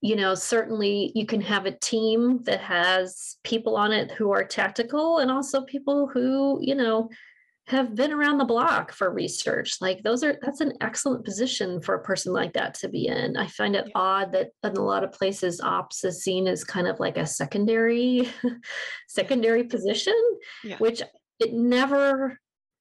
you 0.00 0.14
know, 0.14 0.34
certainly 0.34 1.10
you 1.14 1.26
can 1.26 1.40
have 1.40 1.66
a 1.66 1.78
team 1.78 2.42
that 2.44 2.60
has 2.60 3.36
people 3.42 3.76
on 3.76 3.92
it 3.92 4.12
who 4.12 4.30
are 4.30 4.44
tactical 4.44 5.18
and 5.18 5.30
also 5.30 5.62
people 5.62 6.06
who, 6.06 6.58
you 6.62 6.74
know, 6.74 7.08
have 7.66 7.94
been 7.94 8.12
around 8.12 8.38
the 8.38 8.44
block 8.44 8.92
for 8.92 9.12
research. 9.12 9.76
Like 9.80 10.02
those 10.02 10.22
are 10.24 10.38
that's 10.40 10.60
an 10.60 10.72
excellent 10.80 11.24
position 11.24 11.82
for 11.82 11.96
a 11.96 12.02
person 12.02 12.32
like 12.32 12.54
that 12.54 12.74
to 12.74 12.88
be 12.88 13.08
in. 13.08 13.36
I 13.36 13.46
find 13.46 13.76
it 13.76 13.90
odd 13.94 14.32
that 14.32 14.50
in 14.64 14.76
a 14.76 14.82
lot 14.82 15.04
of 15.04 15.12
places 15.12 15.60
ops 15.60 16.02
is 16.04 16.22
seen 16.22 16.46
as 16.46 16.64
kind 16.64 16.86
of 16.86 16.98
like 16.98 17.18
a 17.18 17.26
secondary 17.26 18.30
secondary 19.08 19.64
position, 19.64 20.14
yeah. 20.64 20.78
which 20.78 21.02
it 21.40 21.52
never 21.52 22.38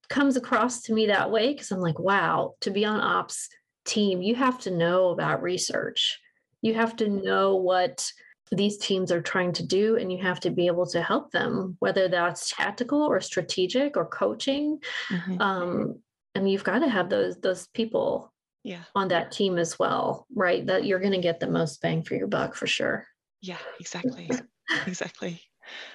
comes 0.07 0.37
across 0.37 0.83
to 0.83 0.93
me 0.93 1.07
that 1.07 1.31
way 1.31 1.51
because 1.51 1.71
I'm 1.71 1.81
like, 1.81 1.99
wow, 1.99 2.53
to 2.61 2.71
be 2.71 2.85
on 2.85 3.01
ops 3.01 3.49
team, 3.85 4.21
you 4.21 4.35
have 4.35 4.59
to 4.61 4.71
know 4.71 5.09
about 5.09 5.41
research 5.41 6.19
you 6.67 6.73
have 6.73 6.95
to 6.97 7.07
know 7.07 7.55
what 7.55 8.11
these 8.51 8.77
teams 8.77 9.11
are 9.11 9.21
trying 9.21 9.51
to 9.53 9.65
do 9.65 9.97
and 9.97 10.11
you 10.11 10.17
have 10.19 10.39
to 10.39 10.49
be 10.49 10.67
able 10.67 10.85
to 10.85 11.01
help 11.01 11.31
them 11.31 11.75
whether 11.79 12.07
that's 12.07 12.55
tactical 12.55 13.01
or 13.01 13.19
strategic 13.19 13.97
or 13.97 14.05
coaching. 14.05 14.79
Mm-hmm. 15.09 15.41
um, 15.41 15.99
and 16.35 16.49
you've 16.49 16.63
got 16.63 16.79
to 16.79 16.89
have 16.89 17.09
those 17.09 17.37
those 17.37 17.67
people 17.73 18.31
yeah. 18.63 18.83
on 18.95 19.07
that 19.07 19.31
team 19.31 19.57
as 19.57 19.79
well 19.79 20.27
right? 20.33 20.65
That 20.65 20.85
you're 20.85 20.99
going 20.99 21.13
to 21.13 21.17
get 21.17 21.39
the 21.39 21.49
most 21.49 21.81
bang 21.81 22.03
for 22.03 22.15
your 22.15 22.27
buck 22.27 22.55
for 22.55 22.67
sure. 22.67 23.05
Yeah 23.41 23.59
exactly. 23.79 24.29
Exactly. 24.85 25.41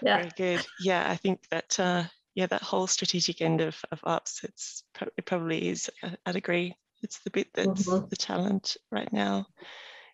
Yeah. 0.03 0.17
Very 0.17 0.31
good. 0.37 0.67
Yeah 0.81 1.11
i 1.11 1.17
think 1.17 1.41
that 1.51 1.79
uh 1.79 2.05
yeah 2.35 2.47
that 2.47 2.63
whole 2.63 2.87
strategic 2.87 3.43
end 3.43 3.61
of, 3.61 3.77
of 3.93 4.01
ops 4.05 4.41
it's 4.45 4.85
it 5.19 5.27
probably 5.27 5.69
is 5.69 5.91
i'd 6.27 6.37
agree. 6.37 6.75
It's 7.03 7.19
the 7.21 7.31
bit 7.31 7.49
that's 7.53 7.89
mm-hmm. 7.89 8.09
the 8.09 8.17
challenge 8.17 8.79
right 8.91 9.13
now 9.13 9.47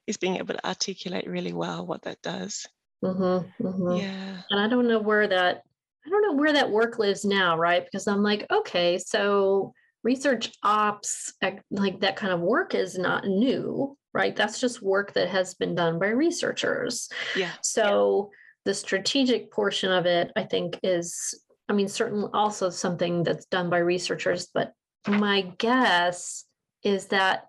is 0.09 0.17
being 0.17 0.37
able 0.37 0.55
to 0.55 0.67
articulate 0.67 1.29
really 1.29 1.53
well 1.53 1.87
what 1.87 2.03
that 2.03 2.21
does. 2.23 2.67
Mm-hmm, 3.05 3.65
mm-hmm. 3.65 3.97
Yeah. 3.97 4.39
And 4.51 4.59
I 4.59 4.69
don't 4.69 4.89
know 4.89 4.99
where 4.99 5.29
that 5.29 5.63
I 6.07 6.11
don't 6.11 6.23
know 6.23 6.41
where 6.41 6.55
that 6.55 6.71
work 6.71 6.99
lives 6.99 7.25
now, 7.27 7.59
right? 7.59 7.85
Because 7.85 8.07
I'm 8.07 8.23
like, 8.23 8.47
okay, 8.51 8.97
so 8.97 9.75
research 10.03 10.51
ops, 10.63 11.35
like 11.71 12.01
that 12.01 12.17
kind 12.17 12.33
of 12.33 12.41
work 12.41 12.75
is 12.75 12.97
not 12.97 13.27
new, 13.27 13.95
right? 14.15 14.35
That's 14.35 14.59
just 14.59 14.81
work 14.81 15.13
that 15.13 15.29
has 15.29 15.55
been 15.55 15.75
done 15.75 15.99
by 15.99 16.09
researchers. 16.09 17.11
Yeah. 17.37 17.51
So 17.63 18.31
yeah. 18.31 18.37
the 18.65 18.75
strategic 18.75 19.53
portion 19.53 19.93
of 19.93 20.07
it, 20.07 20.33
I 20.35 20.45
think, 20.45 20.79
is, 20.83 21.39
I 21.69 21.75
mean, 21.75 21.89
certainly 21.89 22.31
also 22.33 22.71
something 22.71 23.23
that's 23.23 23.45
done 23.47 23.69
by 23.69 23.79
researchers, 23.79 24.49
but 24.55 24.73
my 25.07 25.43
guess 25.59 26.47
is 26.83 27.07
that 27.07 27.48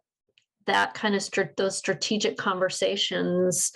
that 0.69 0.93
kind 0.93 1.15
of 1.15 1.21
str- 1.21 1.55
those 1.57 1.77
strategic 1.77 2.37
conversations 2.37 3.71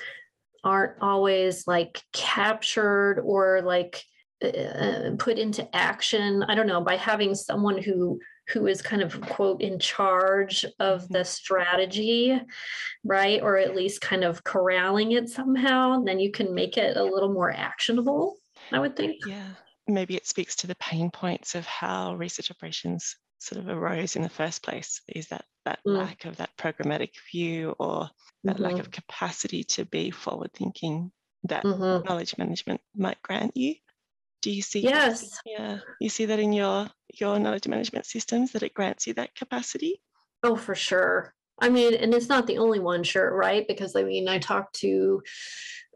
aren't 0.64 1.02
always 1.02 1.68
like 1.68 2.02
captured 2.14 3.20
or 3.24 3.62
like 3.62 4.04
uh, 4.44 4.48
uh, 4.48 5.12
put 5.18 5.38
into 5.38 5.68
action. 5.76 6.44
I 6.48 6.56
don't 6.56 6.68
know 6.68 6.82
by 6.82 6.96
having 6.96 7.36
someone 7.36 7.82
who 7.82 8.20
who 8.50 8.68
is 8.68 8.82
kind 8.82 9.02
of 9.02 9.20
quote 9.22 9.62
in 9.62 9.80
charge 9.80 10.66
of 10.80 11.04
mm-hmm. 11.04 11.14
the 11.14 11.24
strategy 11.24 12.38
right 13.06 13.42
or 13.42 13.58
at 13.58 13.74
least 13.74 14.02
kind 14.02 14.22
of 14.22 14.44
corralling 14.44 15.14
it 15.14 15.30
somehow 15.30 16.04
then 16.04 16.20
you 16.20 16.30
can 16.30 16.54
make 16.54 16.76
it 16.76 16.98
a 16.98 17.04
little 17.04 17.32
more 17.32 17.52
actionable 17.52 18.36
i 18.74 18.80
would 18.80 18.96
think. 18.96 19.16
Yeah. 19.26 19.48
Maybe 19.88 20.16
it 20.16 20.28
speaks 20.28 20.56
to 20.58 20.68
the 20.68 20.76
pain 20.76 21.12
points 21.12 21.56
of 21.56 21.66
how 21.66 22.16
research 22.16 22.50
operations 22.52 23.18
sort 23.44 23.62
of 23.62 23.68
arose 23.68 24.16
in 24.16 24.22
the 24.22 24.30
first 24.30 24.64
place 24.64 25.02
is 25.08 25.28
that 25.28 25.46
that 25.66 25.80
mm. 25.86 25.98
lack 25.98 26.26
of 26.26 26.38
that 26.38 26.56
programmatic 26.58 27.12
view 27.32 27.76
or 27.80 28.10
that 28.44 28.56
mm-hmm. 28.56 28.64
lack 28.64 28.80
of 28.80 28.92
capacity 28.92 29.64
to 29.64 29.86
be 29.86 30.12
forward 30.12 30.52
thinking 30.54 31.12
that 31.44 31.64
mm-hmm. 31.64 32.08
knowledge 32.08 32.38
management 32.38 32.80
might 32.96 33.22
grant 33.22 33.56
you 33.56 33.76
do 34.42 34.50
you 34.50 34.62
see 34.62 34.80
yes 34.80 35.22
that? 35.22 35.40
yeah 35.46 35.78
you 36.00 36.10
see 36.10 36.26
that 36.26 36.40
in 36.40 36.54
your 36.54 36.88
your 37.14 37.38
knowledge 37.38 37.68
management 37.68 38.06
systems 38.06 38.52
that 38.52 38.64
it 38.64 38.74
grants 38.74 39.08
you 39.08 39.14
that 39.14 39.36
capacity 39.36 40.02
oh 40.44 40.56
for 40.56 40.76
sure 40.76 41.34
i 41.60 41.70
mean 41.70 41.94
and 41.94 42.14
it's 42.14 42.30
not 42.30 42.48
the 42.48 42.58
only 42.58 42.80
one 42.80 43.04
sure 43.04 43.36
right 43.36 43.68
because 43.68 43.96
i 43.96 44.04
mean 44.04 44.28
i 44.28 44.38
talked 44.38 44.76
to 44.76 45.22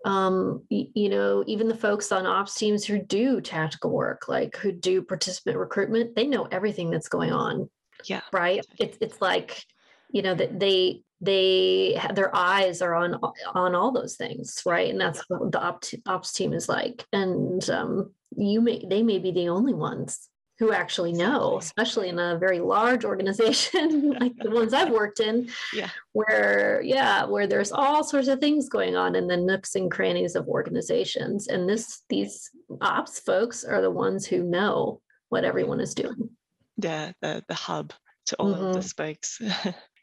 um, 0.05 0.63
you 0.69 1.09
know, 1.09 1.43
even 1.47 1.67
the 1.67 1.75
folks 1.75 2.11
on 2.11 2.25
ops 2.25 2.55
teams 2.55 2.85
who 2.85 2.99
do 2.99 3.41
tactical 3.41 3.91
work, 3.91 4.27
like 4.27 4.55
who 4.57 4.71
do 4.71 5.01
participant 5.01 5.57
recruitment, 5.57 6.15
they 6.15 6.27
know 6.27 6.47
everything 6.51 6.89
that's 6.89 7.09
going 7.09 7.31
on. 7.31 7.69
Yeah. 8.05 8.21
Right. 8.31 8.65
It's 8.79 8.97
it's 9.01 9.21
like, 9.21 9.63
you 10.11 10.21
know, 10.21 10.35
that 10.35 10.59
they 10.59 11.01
they 11.19 11.99
their 12.13 12.35
eyes 12.35 12.81
are 12.81 12.93
on 12.93 13.19
on 13.53 13.75
all 13.75 13.91
those 13.91 14.15
things, 14.15 14.61
right? 14.65 14.89
And 14.89 15.01
that's 15.01 15.23
what 15.29 15.51
the 15.51 15.61
ops, 15.61 15.95
ops 16.05 16.31
team 16.31 16.53
is 16.53 16.69
like. 16.69 17.05
And 17.11 17.67
um, 17.69 18.11
you 18.35 18.61
may 18.61 18.85
they 18.87 19.03
may 19.03 19.19
be 19.19 19.31
the 19.31 19.49
only 19.49 19.73
ones 19.73 20.29
who 20.59 20.71
actually 20.71 21.13
know, 21.13 21.57
especially 21.59 22.09
in 22.09 22.17
a 22.17 22.37
very 22.37 22.59
large 22.59 23.05
organization 23.05 24.11
like 24.19 24.35
the 24.37 24.49
ones 24.49 24.73
I've 24.73 24.91
worked 24.91 25.19
in, 25.19 25.49
yeah. 25.73 25.89
where 26.13 26.81
yeah, 26.83 27.25
where 27.25 27.47
there's 27.47 27.71
all 27.71 28.03
sorts 28.03 28.27
of 28.27 28.39
things 28.39 28.69
going 28.69 28.95
on 28.95 29.15
in 29.15 29.27
the 29.27 29.37
nooks 29.37 29.75
and 29.75 29.91
crannies 29.91 30.35
of 30.35 30.47
organizations, 30.47 31.47
and 31.47 31.69
this 31.69 32.03
these 32.09 32.49
ops 32.81 33.19
folks 33.19 33.63
are 33.63 33.81
the 33.81 33.91
ones 33.91 34.25
who 34.25 34.43
know 34.43 35.01
what 35.29 35.45
everyone 35.45 35.79
is 35.79 35.93
doing. 35.93 36.29
Yeah, 36.77 37.11
the 37.21 37.43
the 37.47 37.55
hub 37.55 37.93
to 38.27 38.35
all 38.37 38.53
mm-hmm. 38.53 38.63
of 38.67 38.73
the 38.73 38.81
spokes. 38.81 39.41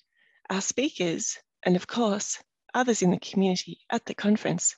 our 0.49 0.61
speakers, 0.61 1.37
and 1.63 1.77
of 1.77 1.87
course, 1.87 2.43
others 2.73 3.03
in 3.03 3.11
the 3.11 3.19
community 3.19 3.81
at 3.91 4.07
the 4.07 4.15
conference. 4.15 4.77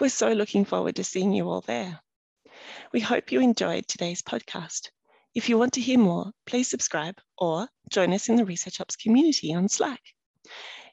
We're 0.00 0.08
so 0.08 0.32
looking 0.32 0.64
forward 0.64 0.96
to 0.96 1.04
seeing 1.04 1.32
you 1.32 1.48
all 1.48 1.60
there. 1.60 2.00
We 2.92 3.00
hope 3.00 3.32
you 3.32 3.40
enjoyed 3.40 3.86
today's 3.86 4.22
podcast. 4.22 4.90
If 5.34 5.48
you 5.48 5.58
want 5.58 5.74
to 5.74 5.80
hear 5.80 5.98
more, 5.98 6.30
please 6.46 6.68
subscribe 6.68 7.20
or 7.36 7.68
join 7.90 8.12
us 8.12 8.28
in 8.28 8.36
the 8.36 8.44
Research 8.44 8.80
Ops 8.80 8.96
community 8.96 9.52
on 9.52 9.68
Slack. 9.68 10.00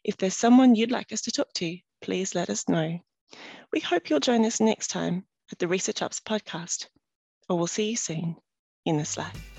If 0.03 0.18
there's 0.18 0.36
someone 0.36 0.76
you'd 0.76 0.91
like 0.91 1.12
us 1.12 1.22
to 1.22 1.32
talk 1.32 1.53
to, 1.55 1.78
please 2.01 2.36
let 2.36 2.49
us 2.49 2.68
know. 2.68 2.99
We 3.72 3.80
hope 3.80 4.09
you'll 4.09 4.20
join 4.20 4.45
us 4.45 4.59
next 4.59 4.88
time 4.88 5.26
at 5.51 5.59
the 5.59 5.68
Research 5.68 6.01
Ops 6.01 6.20
podcast, 6.20 6.88
or 7.49 7.57
we'll 7.57 7.68
see 7.68 7.91
you 7.91 7.97
soon 7.97 8.36
in 8.86 8.97
the 8.97 9.05
Slack. 9.05 9.51